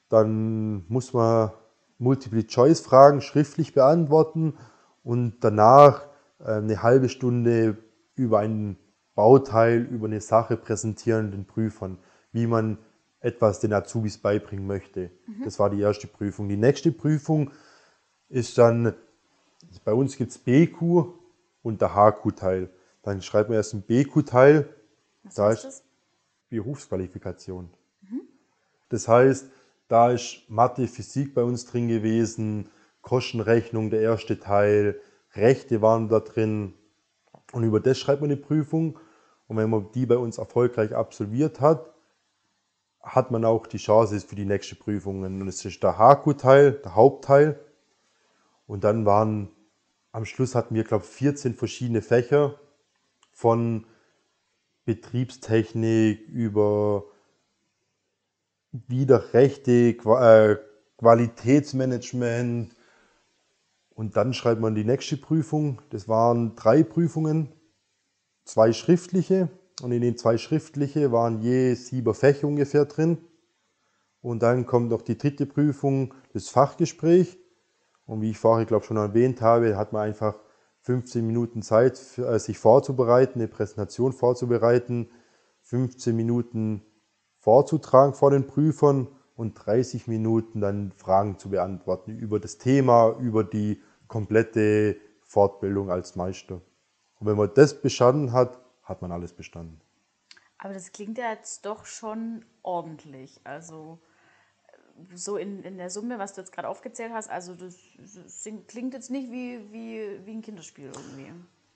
Dann 0.09 0.85
muss 0.87 1.13
man 1.13 1.51
Multiple-Choice-Fragen 1.99 3.21
schriftlich 3.21 3.73
beantworten 3.73 4.57
und 5.03 5.35
danach 5.41 6.07
eine 6.39 6.83
halbe 6.83 7.09
Stunde 7.09 7.77
über 8.15 8.39
ein 8.39 8.77
Bauteil, 9.15 9.81
über 9.81 10.07
eine 10.07 10.21
Sache 10.21 10.57
präsentieren 10.57 11.31
den 11.31 11.45
Prüfern, 11.45 11.97
wie 12.31 12.47
man 12.47 12.77
etwas 13.19 13.59
den 13.59 13.73
Azubis 13.73 14.19
beibringen 14.19 14.67
möchte. 14.67 15.09
Mhm. 15.25 15.43
Das 15.43 15.57
war 15.59 15.69
die 15.69 15.81
erste 15.81 16.07
Prüfung. 16.07 16.49
Die 16.49 16.57
nächste 16.57 16.91
Prüfung 16.91 17.51
ist 18.29 18.57
dann, 18.57 18.93
bei 19.83 19.93
uns 19.93 20.17
gibt 20.17 20.31
es 20.31 20.37
BQ 20.37 21.05
und 21.63 21.81
der 21.81 21.95
HQ-Teil. 21.95 22.69
Dann 23.01 23.21
schreibt 23.21 23.49
man 23.49 23.57
erst 23.57 23.73
ein 23.73 23.81
BQ-Teil. 23.81 24.69
Da 25.35 25.51
ist 25.51 25.63
das? 25.63 25.83
Berufsqualifikation. 26.49 27.69
Mhm. 28.01 28.21
Das 28.89 29.07
heißt, 29.07 29.47
da 29.87 30.11
ist 30.11 30.49
Mathe, 30.49 30.87
Physik 30.87 31.33
bei 31.33 31.43
uns 31.43 31.65
drin 31.65 31.87
gewesen, 31.87 32.69
Kostenrechnung, 33.01 33.89
der 33.89 34.01
erste 34.01 34.39
Teil, 34.39 34.99
Rechte 35.33 35.81
waren 35.81 36.09
da 36.09 36.19
drin. 36.19 36.73
Und 37.51 37.63
über 37.63 37.79
das 37.79 37.97
schreibt 37.97 38.21
man 38.21 38.31
eine 38.31 38.39
Prüfung. 38.39 38.99
Und 39.47 39.57
wenn 39.57 39.69
man 39.69 39.91
die 39.93 40.05
bei 40.05 40.17
uns 40.17 40.37
erfolgreich 40.37 40.93
absolviert 40.93 41.61
hat, 41.61 41.93
hat 43.01 43.31
man 43.31 43.45
auch 43.45 43.67
die 43.67 43.77
Chance 43.77 44.19
für 44.19 44.35
die 44.35 44.45
nächste 44.45 44.75
Prüfung. 44.75 45.23
Und 45.23 45.45
das 45.45 45.63
ist 45.63 45.81
der 45.83 45.97
HQ-Teil, 45.97 46.73
der 46.83 46.95
Hauptteil. 46.95 47.59
Und 48.65 48.83
dann 48.83 49.05
waren, 49.05 49.49
am 50.11 50.25
Schluss 50.25 50.55
hatten 50.55 50.75
wir, 50.75 50.83
glaube 50.83 51.05
ich, 51.05 51.11
14 51.11 51.53
verschiedene 51.53 52.01
Fächer 52.01 52.59
von 53.31 53.85
Betriebstechnik, 54.83 56.27
über 56.27 57.05
Widerrechte, 58.71 59.71
äh, 59.71 60.57
Qualitätsmanagement. 60.97 62.73
Und 63.97 64.15
dann 64.15 64.35
schreibt 64.35 64.61
man 64.61 64.75
die 64.75 64.83
nächste 64.83 65.17
Prüfung. 65.17 65.81
Das 65.89 66.07
waren 66.07 66.55
drei 66.55 66.83
Prüfungen, 66.83 67.51
zwei 68.45 68.71
schriftliche. 68.71 69.49
Und 69.81 69.91
in 69.91 70.03
den 70.03 70.17
zwei 70.17 70.37
schriftliche 70.37 71.11
waren 71.11 71.41
je 71.41 71.73
sieben 71.73 72.13
Fächer 72.13 72.47
ungefähr 72.47 72.85
drin. 72.85 73.17
Und 74.21 74.43
dann 74.43 74.67
kommt 74.67 74.91
noch 74.91 75.01
die 75.01 75.17
dritte 75.17 75.47
Prüfung, 75.47 76.13
das 76.31 76.47
Fachgespräch. 76.49 77.39
Und 78.05 78.21
wie 78.21 78.29
ich 78.29 78.37
vorher, 78.37 78.67
glaube 78.67 78.85
schon 78.85 78.97
erwähnt 78.97 79.41
habe, 79.41 79.75
hat 79.75 79.93
man 79.93 80.03
einfach 80.03 80.39
15 80.81 81.25
Minuten 81.25 81.63
Zeit, 81.63 81.99
äh, 82.19 82.37
sich 82.37 82.59
vorzubereiten, 82.59 83.39
eine 83.39 83.47
Präsentation 83.47 84.13
vorzubereiten, 84.13 85.09
15 85.63 86.15
Minuten 86.15 86.83
vorzutragen 87.39 88.13
vor 88.13 88.29
den 88.29 88.45
Prüfern 88.45 89.07
und 89.35 89.55
30 89.55 90.05
Minuten 90.05 90.61
dann 90.61 90.91
Fragen 90.91 91.39
zu 91.39 91.49
beantworten 91.49 92.11
über 92.11 92.39
das 92.39 92.59
Thema, 92.59 93.17
über 93.19 93.43
die 93.43 93.81
komplette 94.07 94.97
Fortbildung 95.21 95.91
als 95.91 96.15
Meister. 96.15 96.61
Und 97.19 97.27
wenn 97.27 97.37
man 97.37 97.51
das 97.53 97.81
bestanden 97.81 98.31
hat, 98.31 98.59
hat 98.83 99.01
man 99.01 99.11
alles 99.11 99.33
bestanden. 99.33 99.81
Aber 100.59 100.73
das 100.73 100.91
klingt 100.91 101.17
ja 101.17 101.31
jetzt 101.31 101.65
doch 101.65 101.85
schon 101.85 102.45
ordentlich. 102.63 103.39
Also 103.43 103.99
so 105.13 105.37
in, 105.37 105.63
in 105.63 105.77
der 105.77 105.89
Summe, 105.89 106.17
was 106.17 106.33
du 106.33 106.41
jetzt 106.41 106.51
gerade 106.51 106.67
aufgezählt 106.67 107.11
hast, 107.13 107.29
also 107.29 107.53
das, 107.53 107.75
das, 107.99 108.47
klingt 108.67 108.93
jetzt 108.93 109.11
nicht 109.11 109.31
wie, 109.31 109.59
wie, 109.71 110.25
wie 110.25 110.31
ein 110.31 110.41
Kinderspiel 110.41 110.85
irgendwie. 110.85 111.31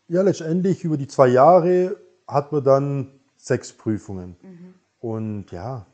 Ja, 0.08 0.24
letztendlich 0.24 0.84
über 0.84 0.98
die 0.98 1.08
zwei 1.08 1.28
Jahre 1.28 1.98
hat 2.28 2.52
man 2.52 2.64
dann 2.64 3.20
sechs 3.38 3.72
Prüfungen. 3.74 4.36
Mhm. 4.42 4.74
Und 5.00 5.52
ja, 5.52 5.86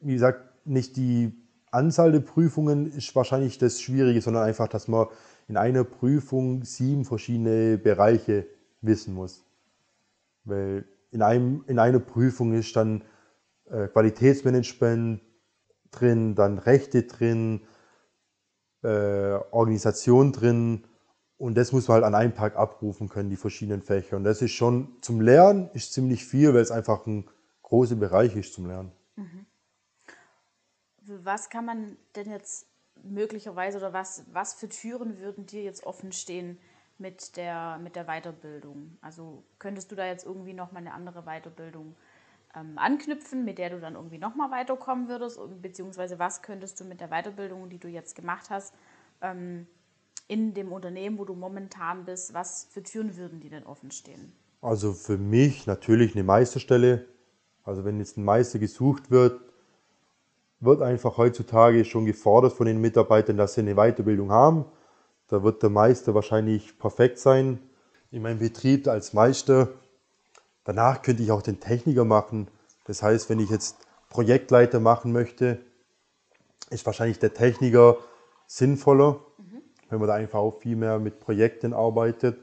wie 0.00 0.14
gesagt, 0.14 0.66
nicht 0.66 0.96
die 0.96 1.32
Anzahl 1.70 2.12
der 2.12 2.20
Prüfungen 2.20 2.90
ist 2.92 3.14
wahrscheinlich 3.14 3.58
das 3.58 3.80
Schwierige, 3.80 4.20
sondern 4.20 4.44
einfach, 4.44 4.68
dass 4.68 4.88
man 4.88 5.06
in 5.48 5.56
einer 5.56 5.84
Prüfung 5.84 6.64
sieben 6.64 7.04
verschiedene 7.04 7.78
Bereiche 7.78 8.46
wissen 8.80 9.14
muss. 9.14 9.44
Weil 10.44 10.84
in, 11.10 11.22
einem, 11.22 11.64
in 11.66 11.78
einer 11.78 12.00
Prüfung 12.00 12.52
ist 12.52 12.76
dann 12.76 13.02
äh, 13.70 13.88
Qualitätsmanagement 13.88 15.20
drin, 15.90 16.34
dann 16.34 16.58
Rechte 16.58 17.04
drin, 17.04 17.62
äh, 18.82 19.38
Organisation 19.50 20.32
drin 20.32 20.84
und 21.38 21.56
das 21.56 21.72
muss 21.72 21.86
man 21.88 21.96
halt 21.96 22.04
an 22.04 22.14
einem 22.14 22.34
Tag 22.34 22.56
abrufen 22.56 23.08
können, 23.08 23.30
die 23.30 23.36
verschiedenen 23.36 23.80
Fächer. 23.80 24.16
Und 24.16 24.24
das 24.24 24.42
ist 24.42 24.52
schon 24.52 24.96
zum 25.00 25.20
Lernen 25.20 25.70
ist 25.72 25.92
ziemlich 25.92 26.24
viel, 26.24 26.52
weil 26.52 26.60
es 26.60 26.72
einfach 26.72 27.06
ein 27.06 27.28
großer 27.62 27.96
Bereich 27.96 28.36
ist 28.36 28.52
zum 28.54 28.66
Lernen. 28.66 28.92
Mhm. 29.16 29.46
Was 31.22 31.48
kann 31.48 31.64
man 31.64 31.96
denn 32.16 32.30
jetzt 32.30 32.66
möglicherweise 33.04 33.78
oder 33.78 33.92
was, 33.92 34.24
was 34.32 34.54
für 34.54 34.68
Türen 34.68 35.18
würden 35.18 35.46
dir 35.46 35.62
jetzt 35.62 35.84
offen 35.84 36.12
stehen 36.12 36.58
mit 36.98 37.36
der, 37.36 37.78
mit 37.78 37.96
der 37.96 38.04
Weiterbildung? 38.04 38.96
Also 39.00 39.42
könntest 39.58 39.90
du 39.90 39.96
da 39.96 40.06
jetzt 40.06 40.26
irgendwie 40.26 40.52
nochmal 40.52 40.82
eine 40.82 40.94
andere 40.94 41.22
Weiterbildung 41.22 41.96
ähm, 42.54 42.78
anknüpfen, 42.78 43.44
mit 43.44 43.58
der 43.58 43.70
du 43.70 43.80
dann 43.80 43.94
irgendwie 43.94 44.18
nochmal 44.18 44.50
weiterkommen 44.50 45.08
würdest? 45.08 45.38
Beziehungsweise 45.62 46.18
was 46.18 46.42
könntest 46.42 46.80
du 46.80 46.84
mit 46.84 47.00
der 47.00 47.08
Weiterbildung, 47.08 47.68
die 47.68 47.78
du 47.78 47.88
jetzt 47.88 48.14
gemacht 48.14 48.50
hast, 48.50 48.74
ähm, 49.20 49.66
in 50.26 50.54
dem 50.54 50.72
Unternehmen, 50.72 51.18
wo 51.18 51.24
du 51.24 51.34
momentan 51.34 52.04
bist, 52.04 52.34
was 52.34 52.68
für 52.70 52.82
Türen 52.82 53.16
würden 53.16 53.40
die 53.40 53.48
denn 53.48 53.64
offen 53.64 53.90
stehen? 53.90 54.32
Also 54.60 54.92
für 54.92 55.16
mich 55.16 55.66
natürlich 55.66 56.14
eine 56.14 56.24
Meisterstelle. 56.24 57.06
Also 57.62 57.84
wenn 57.84 57.98
jetzt 57.98 58.16
ein 58.16 58.24
Meister 58.24 58.58
gesucht 58.58 59.10
wird, 59.10 59.40
wird 60.60 60.82
einfach 60.82 61.16
heutzutage 61.16 61.84
schon 61.84 62.04
gefordert 62.04 62.52
von 62.52 62.66
den 62.66 62.80
Mitarbeitern, 62.80 63.36
dass 63.36 63.54
sie 63.54 63.60
eine 63.60 63.74
Weiterbildung 63.74 64.30
haben. 64.30 64.64
Da 65.28 65.42
wird 65.42 65.62
der 65.62 65.70
Meister 65.70 66.14
wahrscheinlich 66.14 66.78
perfekt 66.78 67.18
sein. 67.18 67.60
In 68.10 68.22
meinem 68.22 68.38
Betrieb 68.38 68.88
als 68.88 69.12
Meister 69.12 69.68
Danach 70.68 71.00
könnte 71.00 71.22
ich 71.22 71.30
auch 71.30 71.40
den 71.40 71.60
Techniker 71.60 72.04
machen. 72.04 72.48
Das 72.84 73.02
heißt, 73.02 73.30
wenn 73.30 73.40
ich 73.40 73.48
jetzt 73.48 73.78
Projektleiter 74.10 74.80
machen 74.80 75.12
möchte, 75.12 75.60
ist 76.68 76.84
wahrscheinlich 76.84 77.18
der 77.18 77.32
Techniker 77.32 77.96
sinnvoller, 78.46 79.20
mhm. 79.38 79.62
wenn 79.88 79.98
man 79.98 80.08
da 80.08 80.14
einfach 80.16 80.40
auch 80.40 80.60
viel 80.60 80.76
mehr 80.76 80.98
mit 80.98 81.20
Projekten 81.20 81.72
arbeitet. 81.72 82.38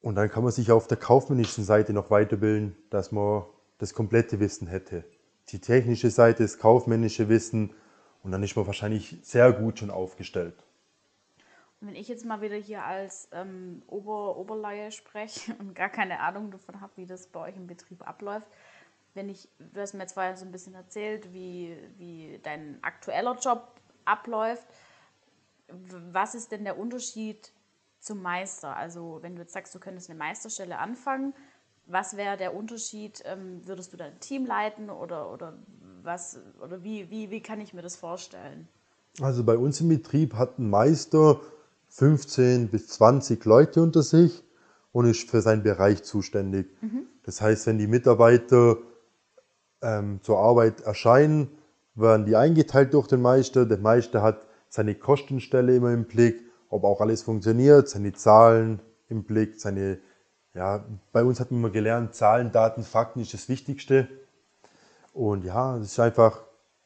Und 0.00 0.14
dann 0.14 0.30
kann 0.30 0.44
man 0.44 0.52
sich 0.52 0.70
auf 0.70 0.86
der 0.86 0.96
kaufmännischen 0.96 1.64
Seite 1.64 1.92
noch 1.92 2.08
weiterbilden, 2.08 2.76
dass 2.88 3.10
man 3.10 3.42
das 3.78 3.94
komplette 3.94 4.38
Wissen 4.38 4.68
hätte. 4.68 5.02
Die 5.52 5.60
technische 5.60 6.10
Seite, 6.10 6.42
das 6.42 6.58
kaufmännische 6.58 7.28
Wissen 7.28 7.74
und 8.22 8.32
dann 8.32 8.42
ist 8.42 8.56
man 8.56 8.66
wahrscheinlich 8.66 9.18
sehr 9.22 9.52
gut 9.52 9.78
schon 9.78 9.90
aufgestellt. 9.90 10.54
Und 11.80 11.88
wenn 11.88 11.96
ich 11.96 12.08
jetzt 12.08 12.26
mal 12.26 12.42
wieder 12.42 12.56
hier 12.56 12.84
als 12.84 13.28
ähm, 13.32 13.82
Ober 13.86 14.36
Oberleihe 14.36 14.92
spreche 14.92 15.54
und 15.58 15.74
gar 15.74 15.88
keine 15.88 16.20
Ahnung 16.20 16.50
davon 16.50 16.80
habe, 16.80 16.92
wie 16.96 17.06
das 17.06 17.26
bei 17.26 17.40
euch 17.40 17.56
im 17.56 17.66
Betrieb 17.66 18.06
abläuft, 18.06 18.46
wenn 19.14 19.28
ich, 19.28 19.48
du 19.58 19.80
hast 19.80 19.94
mir 19.94 20.06
vorher 20.06 20.36
so 20.36 20.44
ein 20.44 20.52
bisschen 20.52 20.74
erzählt, 20.74 21.32
wie, 21.32 21.76
wie 21.96 22.38
dein 22.42 22.78
aktueller 22.82 23.36
Job 23.40 23.72
abläuft, 24.04 24.66
was 26.12 26.34
ist 26.34 26.52
denn 26.52 26.64
der 26.64 26.78
Unterschied 26.78 27.52
zum 27.98 28.22
Meister? 28.22 28.76
Also 28.76 29.18
wenn 29.22 29.34
du 29.34 29.42
jetzt 29.42 29.52
sagst, 29.52 29.74
du 29.74 29.80
könntest 29.80 30.10
eine 30.10 30.18
Meisterstelle 30.18 30.78
anfangen, 30.78 31.34
was 31.90 32.16
wäre 32.16 32.36
der 32.36 32.54
Unterschied? 32.54 33.22
Ähm, 33.24 33.62
würdest 33.64 33.92
du 33.92 33.96
dein 33.96 34.18
Team 34.20 34.46
leiten 34.46 34.90
oder, 34.90 35.32
oder 35.32 35.58
was 36.02 36.40
oder 36.62 36.82
wie, 36.82 37.10
wie, 37.10 37.30
wie 37.30 37.42
kann 37.42 37.60
ich 37.60 37.74
mir 37.74 37.82
das 37.82 37.96
vorstellen? 37.96 38.68
Also 39.20 39.44
bei 39.44 39.56
uns 39.56 39.80
im 39.80 39.88
Betrieb 39.88 40.34
hat 40.34 40.58
ein 40.58 40.70
Meister 40.70 41.40
15 41.88 42.68
bis 42.68 42.88
20 42.88 43.44
Leute 43.44 43.82
unter 43.82 44.02
sich 44.02 44.44
und 44.92 45.06
ist 45.06 45.28
für 45.28 45.40
seinen 45.40 45.62
Bereich 45.62 46.02
zuständig. 46.04 46.70
Mhm. 46.80 47.06
Das 47.24 47.40
heißt, 47.40 47.66
wenn 47.66 47.78
die 47.78 47.86
Mitarbeiter 47.86 48.78
ähm, 49.82 50.20
zur 50.22 50.38
Arbeit 50.38 50.80
erscheinen, 50.82 51.48
werden 51.94 52.26
die 52.26 52.36
eingeteilt 52.36 52.94
durch 52.94 53.08
den 53.08 53.20
Meister. 53.20 53.66
Der 53.66 53.78
Meister 53.78 54.22
hat 54.22 54.42
seine 54.68 54.94
Kostenstelle 54.94 55.76
immer 55.76 55.92
im 55.92 56.04
Blick, 56.04 56.42
ob 56.68 56.84
auch 56.84 57.00
alles 57.00 57.22
funktioniert, 57.22 57.88
seine 57.88 58.12
Zahlen 58.12 58.80
im 59.08 59.24
Blick, 59.24 59.60
seine, 59.60 59.98
ja, 60.54 60.84
bei 61.12 61.24
uns 61.24 61.40
hat 61.40 61.50
man 61.50 61.60
immer 61.60 61.70
gelernt, 61.70 62.14
Zahlen, 62.14 62.52
Daten, 62.52 62.82
Fakten 62.82 63.20
ist 63.20 63.34
das 63.34 63.48
Wichtigste. 63.48 64.08
Und 65.12 65.44
ja, 65.44 65.76
es 65.76 65.92
ist 65.92 66.00
einfach, 66.00 66.42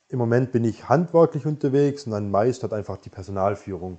im 0.08 0.18
Moment 0.18 0.52
bin 0.52 0.64
ich 0.64 0.88
handwerklich 0.88 1.46
unterwegs 1.46 2.06
und 2.06 2.14
ein 2.14 2.30
Meister 2.30 2.64
hat 2.64 2.72
einfach 2.72 2.98
die 2.98 3.10
Personalführung 3.10 3.98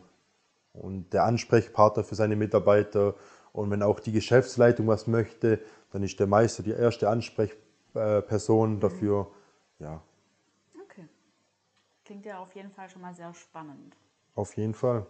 und 0.73 1.13
der 1.13 1.23
Ansprechpartner 1.23 2.03
für 2.03 2.15
seine 2.15 2.35
Mitarbeiter. 2.35 3.15
Und 3.53 3.71
wenn 3.71 3.81
auch 3.81 3.99
die 3.99 4.11
Geschäftsleitung 4.11 4.87
was 4.87 5.07
möchte, 5.07 5.61
dann 5.91 6.03
ist 6.03 6.19
der 6.19 6.27
Meister 6.27 6.61
die 6.61 6.71
erste 6.71 7.09
Ansprechperson 7.09 8.79
dafür. 8.79 9.31
Ja. 9.79 10.01
Okay. 10.83 11.07
Klingt 12.03 12.25
ja 12.25 12.39
auf 12.39 12.53
jeden 12.55 12.71
Fall 12.71 12.89
schon 12.89 13.01
mal 13.01 13.13
sehr 13.13 13.33
spannend. 13.33 13.95
Auf 14.35 14.57
jeden 14.57 14.73
Fall. 14.73 15.05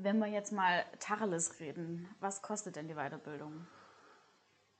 Wenn 0.00 0.20
wir 0.20 0.28
jetzt 0.28 0.52
mal 0.52 0.84
Tacheles 1.00 1.58
reden, 1.58 2.06
was 2.20 2.40
kostet 2.40 2.76
denn 2.76 2.86
die 2.86 2.94
Weiterbildung? 2.94 3.52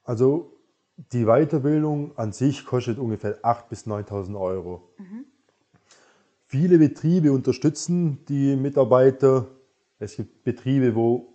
Also 0.05 0.53
die 0.97 1.25
Weiterbildung 1.25 2.17
an 2.17 2.31
sich 2.31 2.65
kostet 2.65 2.99
ungefähr 2.99 3.41
8.000 3.41 3.69
bis 3.69 3.87
9.000 3.87 4.41
Euro. 4.41 4.89
Mhm. 4.97 5.25
Viele 6.47 6.79
Betriebe 6.79 7.33
unterstützen 7.33 8.25
die 8.27 8.55
Mitarbeiter. 8.55 9.49
Es 9.99 10.15
gibt 10.15 10.45
Betriebe, 10.45 10.95
wo 10.95 11.33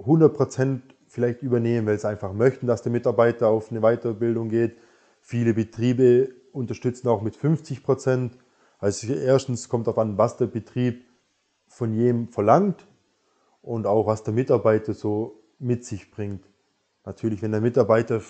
100 0.00 0.34
Prozent 0.34 0.96
vielleicht 1.06 1.42
übernehmen, 1.42 1.86
weil 1.86 2.00
sie 2.00 2.08
einfach 2.08 2.32
möchten, 2.32 2.66
dass 2.66 2.82
der 2.82 2.90
Mitarbeiter 2.90 3.46
auf 3.46 3.70
eine 3.70 3.80
Weiterbildung 3.80 4.48
geht. 4.48 4.76
Viele 5.20 5.54
Betriebe 5.54 6.34
unterstützen 6.52 7.06
auch 7.06 7.22
mit 7.22 7.36
50 7.36 7.84
Prozent. 7.84 8.36
Also 8.80 9.12
erstens 9.12 9.68
kommt 9.68 9.86
darauf 9.86 9.98
an, 9.98 10.18
was 10.18 10.36
der 10.36 10.46
Betrieb 10.46 11.04
von 11.68 11.94
jedem 11.94 12.26
verlangt 12.26 12.89
und 13.62 13.86
auch 13.86 14.06
was 14.06 14.22
der 14.22 14.34
Mitarbeiter 14.34 14.94
so 14.94 15.42
mit 15.58 15.84
sich 15.84 16.10
bringt. 16.10 16.44
Natürlich, 17.04 17.42
wenn 17.42 17.52
der 17.52 17.60
Mitarbeiter 17.60 18.22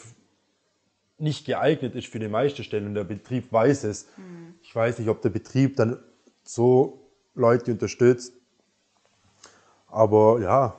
nicht 1.19 1.45
geeignet 1.47 1.95
ist 1.95 2.09
für 2.09 2.19
die 2.19 2.29
Meisterstelle 2.29 2.87
und 2.87 2.95
der 2.95 3.05
Betrieb 3.05 3.53
weiß 3.53 3.85
es, 3.85 4.07
mhm. 4.17 4.55
ich 4.63 4.75
weiß 4.75 4.99
nicht, 4.99 5.09
ob 5.09 5.21
der 5.23 5.31
Betrieb 5.31 5.77
dann 5.77 5.99
so 6.43 7.11
Leute 7.35 7.73
unterstützt. 7.73 8.33
Aber 9.87 10.41
ja, 10.41 10.77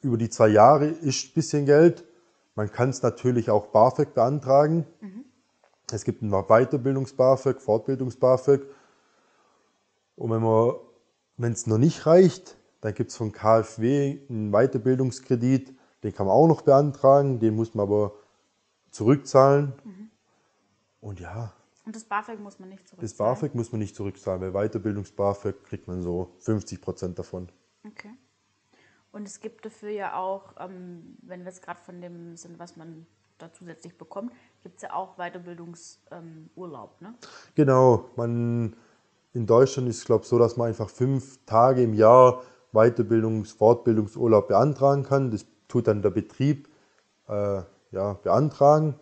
über 0.00 0.16
die 0.16 0.30
zwei 0.30 0.48
Jahre 0.48 0.86
ist 0.86 1.30
ein 1.30 1.34
bisschen 1.34 1.66
Geld. 1.66 2.04
Man 2.54 2.70
kann 2.70 2.90
es 2.90 3.02
natürlich 3.02 3.50
auch 3.50 3.66
BAföG 3.66 4.14
beantragen. 4.14 4.86
Mhm. 5.00 5.24
Es 5.92 6.04
gibt 6.04 6.22
ein 6.22 6.30
Weiterbildungs-BAföG, 6.30 7.60
Fortbildungs-BAföG. 7.60 8.62
Und 10.16 10.30
wenn 11.36 11.52
es 11.52 11.66
noch 11.66 11.78
nicht 11.78 12.06
reicht, 12.06 12.56
dann 12.80 12.94
gibt 12.94 13.10
es 13.10 13.16
von 13.16 13.32
KfW 13.32 14.20
einen 14.28 14.50
Weiterbildungskredit. 14.52 15.74
Den 16.02 16.14
kann 16.14 16.26
man 16.26 16.34
auch 16.34 16.46
noch 16.46 16.62
beantragen. 16.62 17.38
Den 17.38 17.54
muss 17.56 17.74
man 17.74 17.86
aber 17.86 18.12
zurückzahlen. 18.90 19.72
Und 21.00 21.20
ja, 21.20 21.52
Und 21.86 21.96
das 21.96 22.04
BAföG 22.04 22.40
muss 22.40 22.58
man 22.58 22.68
nicht 22.68 22.86
zurückzahlen? 22.86 23.00
das 23.00 23.14
BAföG 23.14 23.54
muss 23.54 23.72
man 23.72 23.78
nicht 23.80 23.96
zurückzahlen, 23.96 24.40
weil 24.40 24.52
Weiterbildungs-BAföG 24.52 25.64
kriegt 25.64 25.88
man 25.88 26.02
so 26.02 26.34
50 26.40 26.80
Prozent 26.80 27.18
davon. 27.18 27.48
Okay. 27.86 28.10
Und 29.12 29.26
es 29.26 29.40
gibt 29.40 29.64
dafür 29.64 29.90
ja 29.90 30.14
auch, 30.16 30.54
ähm, 30.58 31.16
wenn 31.22 31.40
wir 31.40 31.46
jetzt 31.46 31.62
gerade 31.62 31.80
von 31.80 32.00
dem 32.00 32.36
sind, 32.36 32.58
was 32.58 32.76
man 32.76 33.06
da 33.38 33.52
zusätzlich 33.52 33.96
bekommt, 33.96 34.32
gibt 34.62 34.76
es 34.76 34.82
ja 34.82 34.92
auch 34.92 35.16
Weiterbildungsurlaub, 35.16 37.00
ne? 37.00 37.14
Genau, 37.54 38.10
man 38.16 38.76
in 39.32 39.46
Deutschland 39.46 39.88
ist 39.88 39.98
es 39.98 40.04
glaube 40.04 40.22
ich 40.24 40.28
so, 40.28 40.38
dass 40.38 40.56
man 40.56 40.68
einfach 40.68 40.90
fünf 40.90 41.38
Tage 41.46 41.82
im 41.82 41.94
Jahr 41.94 42.42
Weiterbildungs-, 42.72 43.56
Fortbildungsurlaub 43.56 44.48
beantragen 44.48 45.02
kann. 45.04 45.30
Das 45.30 45.46
tut 45.68 45.86
dann 45.86 46.02
der 46.02 46.10
Betrieb 46.10 46.68
äh, 47.28 47.62
ja, 47.92 48.12
beantragen 48.22 48.94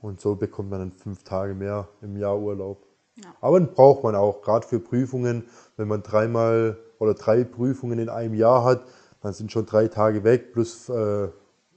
und 0.00 0.20
so 0.20 0.34
bekommt 0.34 0.70
man 0.70 0.80
dann 0.80 0.92
fünf 0.92 1.22
Tage 1.22 1.54
mehr 1.54 1.88
im 2.02 2.16
Jahr 2.16 2.38
Urlaub. 2.38 2.84
Ja. 3.16 3.34
Aber 3.40 3.58
den 3.60 3.72
braucht 3.72 4.02
man 4.02 4.14
auch, 4.16 4.42
gerade 4.42 4.66
für 4.66 4.80
Prüfungen, 4.80 5.44
wenn 5.76 5.86
man 5.88 6.02
dreimal 6.02 6.76
oder 6.98 7.14
drei 7.14 7.44
Prüfungen 7.44 7.98
in 7.98 8.08
einem 8.08 8.34
Jahr 8.34 8.64
hat, 8.64 8.84
dann 9.20 9.32
sind 9.32 9.52
schon 9.52 9.66
drei 9.66 9.86
Tage 9.88 10.24
weg 10.24 10.52
plus 10.52 10.88
äh, 10.88 11.28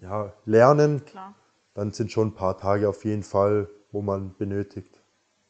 ja, 0.02 0.34
Lernen, 0.46 1.06
Klar. 1.06 1.36
dann 1.76 1.92
sind 1.92 2.12
schon 2.12 2.30
ein 2.30 2.34
paar 2.34 2.58
Tage 2.58 2.90
auf 2.90 3.06
jeden 3.06 3.24
Fall, 3.24 3.70
wo 3.92 4.02
man 4.02 4.36
benötigt. 4.38 5.02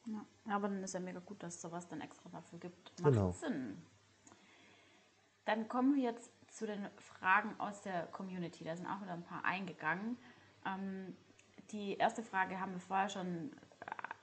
Ja. 0.06 0.26
ja, 0.48 0.56
aber 0.56 0.68
dann 0.68 0.84
ist 0.84 0.94
ja 0.94 1.00
mega 1.00 1.20
gut, 1.20 1.42
dass 1.44 1.56
es 1.56 1.62
sowas 1.62 1.88
dann 1.88 2.02
extra 2.02 2.30
dafür 2.30 2.60
gibt. 2.60 3.02
Macht 3.02 3.14
Genau. 3.14 3.32
Sinn. 3.32 3.78
Dann 5.46 5.68
kommen 5.68 5.96
wir 5.96 6.04
jetzt 6.04 6.32
zu 6.50 6.66
den 6.66 6.88
Fragen 6.98 7.54
aus 7.60 7.82
der 7.82 8.08
Community. 8.08 8.64
Da 8.64 8.76
sind 8.76 8.88
auch 8.88 9.02
wieder 9.02 9.14
ein 9.14 9.24
paar 9.24 9.44
eingegangen. 9.46 10.18
Ähm, 10.66 11.16
die 11.72 11.98
erste 11.98 12.24
Frage 12.24 12.60
haben 12.60 12.74
wir 12.74 12.80
vorher 12.80 13.10
schon 13.10 13.52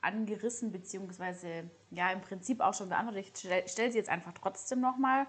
angerissen, 0.00 0.72
beziehungsweise 0.72 1.70
ja 1.90 2.10
im 2.10 2.20
Prinzip 2.20 2.60
auch 2.60 2.74
schon 2.74 2.88
beantwortet. 2.88 3.26
Ich 3.26 3.38
stelle 3.38 3.62
stell 3.66 3.92
sie 3.92 3.98
jetzt 3.98 4.10
einfach 4.10 4.32
trotzdem 4.32 4.80
nochmal. 4.80 5.26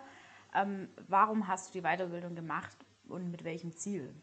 Ähm, 0.55 0.89
warum 1.07 1.47
hast 1.47 1.69
du 1.69 1.79
die 1.79 1.85
Weiterbildung 1.85 2.35
gemacht 2.35 2.77
und 3.07 3.31
mit 3.31 3.43
welchem 3.43 3.75
Ziel? 3.75 4.13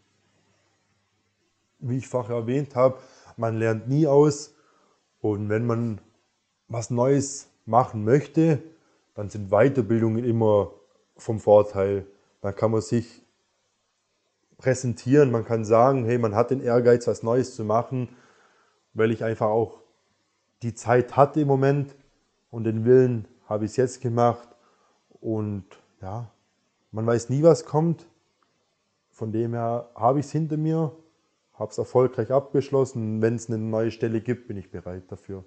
wie 1.80 1.98
ich 1.98 2.08
vorher 2.08 2.36
erwähnt 2.36 2.76
habe, 2.76 2.98
man 3.36 3.58
lernt 3.58 3.88
nie 3.88 4.06
aus. 4.06 4.54
Und 5.20 5.48
wenn 5.48 5.66
man 5.66 6.00
was 6.68 6.90
Neues 6.90 7.48
machen 7.66 8.04
möchte, 8.04 8.62
dann 9.14 9.28
sind 9.28 9.50
Weiterbildungen 9.50 10.24
immer 10.24 10.72
vom 11.20 11.40
Vorteil. 11.40 12.06
Dann 12.40 12.54
kann 12.54 12.70
man 12.70 12.80
sich 12.80 13.22
präsentieren, 14.58 15.30
man 15.30 15.44
kann 15.44 15.64
sagen, 15.64 16.04
hey, 16.04 16.18
man 16.18 16.34
hat 16.34 16.50
den 16.50 16.60
Ehrgeiz, 16.60 17.06
was 17.06 17.22
Neues 17.22 17.54
zu 17.54 17.64
machen, 17.64 18.08
weil 18.92 19.10
ich 19.10 19.24
einfach 19.24 19.48
auch 19.48 19.80
die 20.62 20.74
Zeit 20.74 21.16
hatte 21.16 21.40
im 21.40 21.48
Moment 21.48 21.94
und 22.50 22.64
den 22.64 22.84
Willen 22.84 23.26
habe 23.48 23.64
ich 23.64 23.72
es 23.72 23.76
jetzt 23.76 24.00
gemacht. 24.00 24.48
Und 25.20 25.64
ja, 26.02 26.30
man 26.92 27.06
weiß 27.06 27.30
nie, 27.30 27.42
was 27.42 27.64
kommt. 27.64 28.06
Von 29.10 29.32
dem 29.32 29.52
her 29.54 29.90
habe 29.94 30.20
ich 30.20 30.26
es 30.26 30.32
hinter 30.32 30.56
mir, 30.56 30.92
habe 31.54 31.70
es 31.70 31.78
erfolgreich 31.78 32.30
abgeschlossen. 32.30 33.20
Wenn 33.22 33.36
es 33.36 33.48
eine 33.48 33.58
neue 33.58 33.90
Stelle 33.90 34.20
gibt, 34.20 34.48
bin 34.48 34.56
ich 34.56 34.70
bereit 34.70 35.04
dafür. 35.08 35.44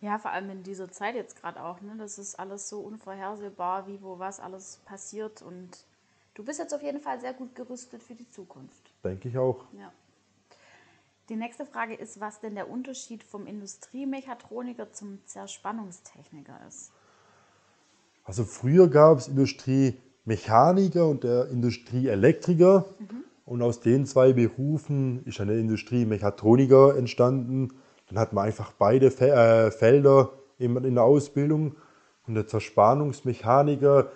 Ja, 0.00 0.18
vor 0.18 0.30
allem 0.30 0.50
in 0.50 0.62
dieser 0.62 0.90
Zeit 0.90 1.14
jetzt 1.14 1.40
gerade 1.40 1.62
auch. 1.62 1.80
Ne? 1.80 1.94
Das 1.98 2.18
ist 2.18 2.38
alles 2.38 2.68
so 2.68 2.80
unvorhersehbar, 2.80 3.86
wie, 3.86 4.00
wo, 4.02 4.18
was 4.18 4.40
alles 4.40 4.80
passiert. 4.84 5.42
Und 5.42 5.84
du 6.34 6.44
bist 6.44 6.58
jetzt 6.58 6.74
auf 6.74 6.82
jeden 6.82 7.00
Fall 7.00 7.20
sehr 7.20 7.32
gut 7.32 7.54
gerüstet 7.54 8.02
für 8.02 8.14
die 8.14 8.28
Zukunft. 8.28 8.92
Denke 9.04 9.28
ich 9.28 9.38
auch. 9.38 9.64
Ja. 9.72 9.92
Die 11.28 11.36
nächste 11.36 11.66
Frage 11.66 11.94
ist, 11.94 12.20
was 12.20 12.40
denn 12.40 12.54
der 12.54 12.70
Unterschied 12.70 13.24
vom 13.24 13.46
Industriemechatroniker 13.46 14.92
zum 14.92 15.18
Zerspannungstechniker 15.26 16.60
ist. 16.68 16.92
Also 18.22 18.44
früher 18.44 18.88
gab 18.88 19.18
es 19.18 19.28
Industriemechaniker 19.28 21.08
und 21.08 21.24
der 21.24 21.48
Industrieelektriker. 21.48 22.84
Und 23.44 23.62
aus 23.62 23.80
den 23.80 24.06
zwei 24.06 24.32
Berufen 24.32 25.24
ist 25.24 25.40
eine 25.40 25.54
Industriemechatroniker 25.54 26.96
entstanden. 26.96 27.72
Dann 28.08 28.18
hat 28.18 28.32
man 28.32 28.46
einfach 28.46 28.72
beide 28.72 29.06
äh, 29.06 29.70
Felder 29.70 30.32
in, 30.58 30.76
in 30.76 30.94
der 30.94 31.04
Ausbildung. 31.04 31.76
Und 32.26 32.34
der 32.34 32.46
Zerspannungsmechaniker 32.46 34.10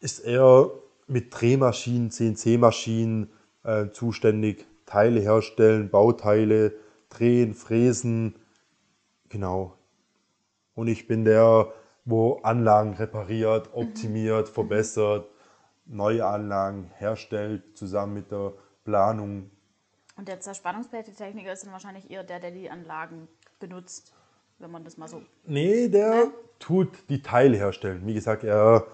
ist 0.00 0.20
eher 0.20 0.70
mit 1.06 1.28
Drehmaschinen, 1.30 2.10
CNC-Maschinen 2.10 3.30
äh, 3.62 3.88
zuständig. 3.90 4.66
Teile 4.86 5.20
herstellen, 5.20 5.90
Bauteile 5.90 6.74
drehen, 7.08 7.54
fräsen. 7.54 8.36
Genau. 9.28 9.76
Und 10.74 10.88
ich 10.88 11.06
bin 11.06 11.24
der, 11.24 11.72
wo 12.04 12.40
Anlagen 12.42 12.94
repariert, 12.94 13.70
optimiert, 13.72 14.48
verbessert, 14.48 15.26
neue 15.86 16.26
Anlagen 16.26 16.90
herstellt, 16.96 17.76
zusammen 17.76 18.14
mit 18.14 18.30
der 18.30 18.52
Planung. 18.84 19.50
Und 20.16 20.28
der 20.28 20.40
Zerspannungstechniker 20.40 21.52
ist 21.52 21.64
dann 21.64 21.72
wahrscheinlich 21.72 22.10
eher 22.10 22.22
der, 22.24 22.38
der 22.40 22.50
die 22.52 22.70
Anlagen 22.70 23.28
benutzt, 23.58 24.12
wenn 24.58 24.70
man 24.70 24.84
das 24.84 24.96
mal 24.96 25.08
so. 25.08 25.22
Nee, 25.44 25.88
der 25.88 26.26
Ne? 26.26 26.32
tut 26.58 26.88
die 27.08 27.20
Teile 27.20 27.56
herstellen. 27.56 28.06
Wie 28.06 28.14
gesagt, 28.14 28.44
er 28.44 28.86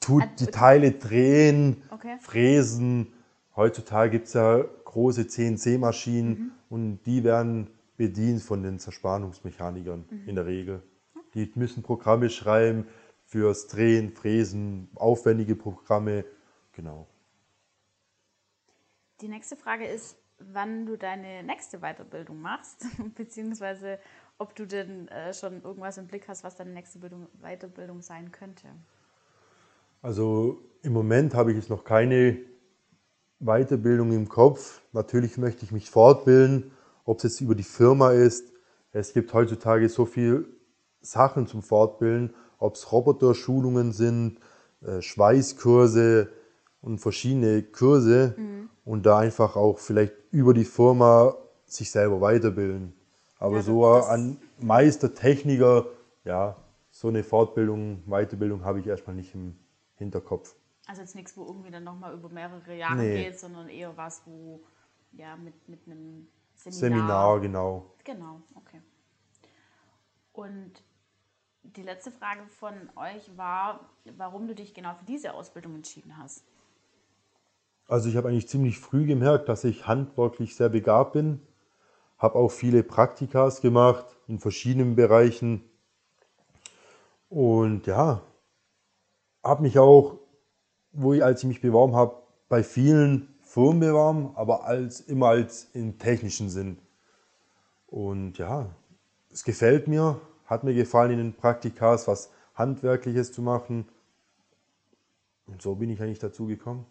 tut 0.00 0.22
Ah, 0.22 0.26
die 0.38 0.44
okay. 0.44 0.52
Teile 0.52 0.92
drehen, 0.92 1.82
Okay. 1.90 2.16
fräsen. 2.20 3.12
Heutzutage 3.54 4.10
gibt 4.10 4.28
es 4.28 4.32
ja 4.32 4.64
große 4.84 5.26
CNC-Maschinen 5.26 6.28
Mhm. 6.30 6.52
und 6.70 7.02
die 7.04 7.22
werden 7.22 7.68
bedient 7.98 8.42
von 8.42 8.62
den 8.62 8.78
Zerspannungsmechanikern 8.78 10.06
Mhm. 10.10 10.28
in 10.28 10.34
der 10.34 10.46
Regel. 10.46 10.82
Die 11.34 11.52
müssen 11.54 11.82
Programme 11.82 12.30
schreiben 12.30 12.86
fürs 13.26 13.66
Drehen, 13.68 14.10
Fräsen, 14.14 14.88
aufwendige 14.94 15.54
Programme. 15.54 16.24
Genau. 16.72 17.06
Die 19.20 19.28
nächste 19.28 19.56
Frage 19.56 19.86
ist, 19.86 20.16
wann 20.52 20.86
du 20.86 20.96
deine 20.96 21.42
nächste 21.42 21.78
Weiterbildung 21.78 22.40
machst, 22.40 22.86
beziehungsweise 23.14 23.98
ob 24.38 24.54
du 24.54 24.66
denn 24.66 25.08
äh, 25.08 25.32
schon 25.34 25.62
irgendwas 25.62 25.98
im 25.98 26.06
Blick 26.06 26.28
hast, 26.28 26.44
was 26.44 26.56
deine 26.56 26.70
nächste 26.70 26.98
Bildung, 26.98 27.28
Weiterbildung 27.40 28.02
sein 28.02 28.32
könnte. 28.32 28.68
Also 30.00 30.60
im 30.82 30.92
Moment 30.92 31.34
habe 31.34 31.52
ich 31.52 31.56
jetzt 31.56 31.70
noch 31.70 31.84
keine 31.84 32.38
Weiterbildung 33.38 34.12
im 34.12 34.28
Kopf. 34.28 34.80
Natürlich 34.92 35.38
möchte 35.38 35.64
ich 35.64 35.72
mich 35.72 35.90
fortbilden, 35.90 36.72
ob 37.04 37.18
es 37.18 37.24
jetzt 37.24 37.40
über 37.40 37.54
die 37.54 37.62
Firma 37.62 38.12
ist. 38.12 38.52
Es 38.92 39.12
gibt 39.12 39.32
heutzutage 39.32 39.88
so 39.88 40.04
viele 40.04 40.44
Sachen 41.00 41.46
zum 41.46 41.62
Fortbilden, 41.62 42.34
ob 42.58 42.74
es 42.74 42.90
Roboterschulungen 42.92 43.92
sind, 43.92 44.38
äh, 44.82 45.00
Schweißkurse 45.00 46.30
und 46.82 46.98
verschiedene 46.98 47.62
Kurse 47.62 48.36
und 48.84 49.06
da 49.06 49.18
einfach 49.20 49.56
auch 49.56 49.78
vielleicht 49.78 50.12
über 50.30 50.52
die 50.52 50.64
Firma 50.64 51.34
sich 51.64 51.90
selber 51.90 52.20
weiterbilden. 52.20 52.92
Aber 53.38 53.56
Ja, 53.56 53.62
so 53.62 53.86
an 53.86 54.36
Meister, 54.58 55.14
Techniker, 55.14 55.86
ja, 56.24 56.56
so 56.90 57.08
eine 57.08 57.24
Fortbildung, 57.24 58.02
Weiterbildung 58.06 58.64
habe 58.64 58.80
ich 58.80 58.86
erstmal 58.86 59.16
nicht 59.16 59.34
im 59.34 59.56
Hinterkopf. 59.94 60.54
Also 60.86 61.00
jetzt 61.00 61.14
nichts, 61.14 61.36
wo 61.36 61.46
irgendwie 61.46 61.70
dann 61.70 61.84
nochmal 61.84 62.12
über 62.12 62.28
mehrere 62.28 62.76
Jahre 62.76 62.96
Nee. 62.96 63.24
geht, 63.24 63.38
sondern 63.38 63.68
eher 63.68 63.96
was, 63.96 64.22
wo 64.26 64.62
ja 65.12 65.36
mit, 65.36 65.68
mit 65.68 65.80
einem 65.86 66.28
Seminar. 66.54 66.80
Seminar, 66.80 67.40
genau. 67.40 67.94
Genau, 68.04 68.42
okay. 68.54 68.80
Und 70.32 70.72
die 71.62 71.82
letzte 71.82 72.10
Frage 72.10 72.44
von 72.46 72.74
euch 72.96 73.36
war, 73.36 73.88
warum 74.16 74.48
du 74.48 74.54
dich 74.54 74.74
genau 74.74 74.94
für 74.94 75.04
diese 75.04 75.34
Ausbildung 75.34 75.76
entschieden 75.76 76.16
hast. 76.18 76.44
Also 77.92 78.08
ich 78.08 78.16
habe 78.16 78.30
eigentlich 78.30 78.48
ziemlich 78.48 78.78
früh 78.78 79.04
gemerkt, 79.04 79.50
dass 79.50 79.64
ich 79.64 79.86
handwerklich 79.86 80.56
sehr 80.56 80.70
begabt 80.70 81.12
bin. 81.12 81.42
Habe 82.16 82.36
auch 82.36 82.50
viele 82.50 82.82
Praktikas 82.82 83.60
gemacht 83.60 84.06
in 84.26 84.38
verschiedenen 84.38 84.96
Bereichen. 84.96 85.62
Und 87.28 87.86
ja, 87.86 88.22
habe 89.44 89.60
mich 89.60 89.78
auch, 89.78 90.20
wo 90.92 91.12
ich, 91.12 91.22
als 91.22 91.42
ich 91.42 91.48
mich 91.48 91.60
beworben 91.60 91.94
habe, 91.94 92.16
bei 92.48 92.62
vielen 92.62 93.28
Firmen 93.42 93.80
beworben, 93.80 94.30
aber 94.36 94.64
als, 94.64 95.02
immer 95.02 95.28
als 95.28 95.64
im 95.74 95.98
technischen 95.98 96.48
Sinn. 96.48 96.78
Und 97.88 98.38
ja, 98.38 98.70
es 99.30 99.44
gefällt 99.44 99.86
mir, 99.86 100.18
hat 100.46 100.64
mir 100.64 100.72
gefallen 100.72 101.10
in 101.10 101.18
den 101.18 101.34
Praktikas, 101.34 102.08
was 102.08 102.30
Handwerkliches 102.54 103.32
zu 103.32 103.42
machen. 103.42 103.86
Und 105.46 105.60
so 105.60 105.74
bin 105.74 105.90
ich 105.90 106.00
eigentlich 106.00 106.20
dazu 106.20 106.46
gekommen. 106.46 106.86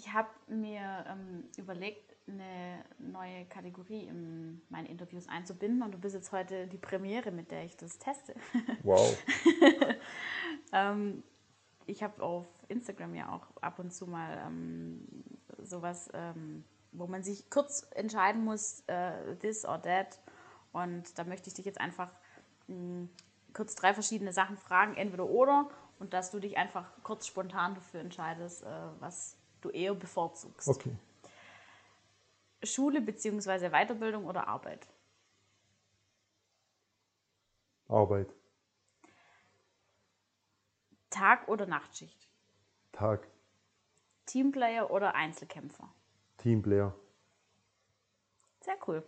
Ich 0.00 0.12
habe 0.14 0.30
mir 0.48 1.04
ähm, 1.08 1.44
überlegt, 1.58 2.16
eine 2.26 2.84
neue 2.98 3.44
Kategorie 3.46 4.04
in 4.06 4.62
meine 4.70 4.88
Interviews 4.88 5.28
einzubinden 5.28 5.82
und 5.82 5.92
du 5.92 5.98
bist 5.98 6.14
jetzt 6.14 6.32
heute 6.32 6.68
die 6.68 6.78
Premiere, 6.78 7.30
mit 7.30 7.50
der 7.50 7.64
ich 7.64 7.76
das 7.76 7.98
teste. 7.98 8.34
Wow. 8.82 9.22
ähm, 10.72 11.22
ich 11.84 12.02
habe 12.02 12.22
auf 12.22 12.46
Instagram 12.68 13.14
ja 13.14 13.30
auch 13.30 13.62
ab 13.62 13.78
und 13.78 13.92
zu 13.92 14.06
mal 14.06 14.42
ähm, 14.46 15.06
sowas 15.58 16.08
ähm, 16.14 16.64
wo 16.92 17.06
man 17.06 17.22
sich 17.22 17.50
kurz 17.50 17.86
entscheiden 17.90 18.42
muss, 18.42 18.82
äh, 18.86 19.36
this 19.36 19.66
or 19.66 19.80
that. 19.82 20.18
Und 20.72 21.18
da 21.18 21.24
möchte 21.24 21.48
ich 21.48 21.54
dich 21.54 21.66
jetzt 21.66 21.80
einfach 21.80 22.10
mh, 22.68 23.08
kurz 23.52 23.74
drei 23.74 23.92
verschiedene 23.92 24.32
Sachen 24.32 24.56
fragen, 24.56 24.96
entweder 24.96 25.26
oder, 25.26 25.68
und 25.98 26.14
dass 26.14 26.30
du 26.30 26.40
dich 26.40 26.56
einfach 26.56 26.90
kurz 27.02 27.26
spontan 27.26 27.74
dafür 27.74 28.00
entscheidest, 28.00 28.62
äh, 28.62 28.66
was 28.98 29.36
du 29.60 29.70
eher 29.70 29.94
bevorzugst. 29.94 30.68
Okay. 30.68 30.96
Schule 32.62 33.00
bzw. 33.00 33.70
Weiterbildung 33.70 34.26
oder 34.26 34.46
Arbeit? 34.48 34.86
Arbeit. 37.88 38.32
Tag- 41.10 41.48
oder 41.48 41.66
Nachtschicht? 41.66 42.28
Tag. 42.92 43.26
Teamplayer 44.26 44.90
oder 44.90 45.14
Einzelkämpfer? 45.14 45.92
Teamplayer. 46.36 46.94
Sehr 48.60 48.76
cool. 48.86 49.02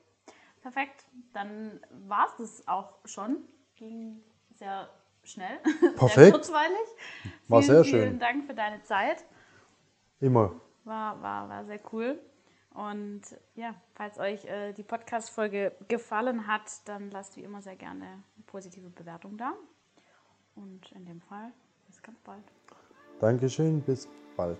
Perfekt. 0.62 1.04
Dann 1.32 1.80
war 1.90 2.26
es 2.26 2.36
das 2.36 2.68
auch 2.68 2.98
schon. 3.04 3.44
Ging 3.76 4.22
sehr 4.54 4.88
schnell. 5.24 5.60
Sehr 5.64 5.92
Perfekt. 5.94 6.32
kurzweilig. 6.32 6.88
War 7.46 7.62
vielen, 7.62 7.74
sehr 7.74 7.84
schön. 7.84 8.00
Vielen 8.02 8.18
Dank 8.18 8.44
für 8.44 8.54
deine 8.54 8.82
Zeit. 8.82 9.24
Immer. 10.22 10.52
War, 10.84 11.20
war, 11.20 11.48
war 11.48 11.64
sehr 11.64 11.80
cool. 11.92 12.18
Und 12.74 13.22
ja, 13.54 13.74
falls 13.94 14.18
euch 14.18 14.44
äh, 14.44 14.72
die 14.72 14.84
Podcast-Folge 14.84 15.72
gefallen 15.88 16.46
hat, 16.46 16.62
dann 16.86 17.10
lasst 17.10 17.36
wie 17.36 17.42
immer 17.42 17.60
sehr 17.60 17.76
gerne 17.76 18.04
eine 18.04 18.44
positive 18.46 18.88
Bewertung 18.88 19.36
da. 19.36 19.52
Und 20.54 20.90
in 20.92 21.04
dem 21.04 21.20
Fall 21.20 21.52
bis 21.86 22.00
ganz 22.00 22.18
bald. 22.20 22.44
Dankeschön, 23.20 23.80
bis 23.82 24.08
bald. 24.36 24.58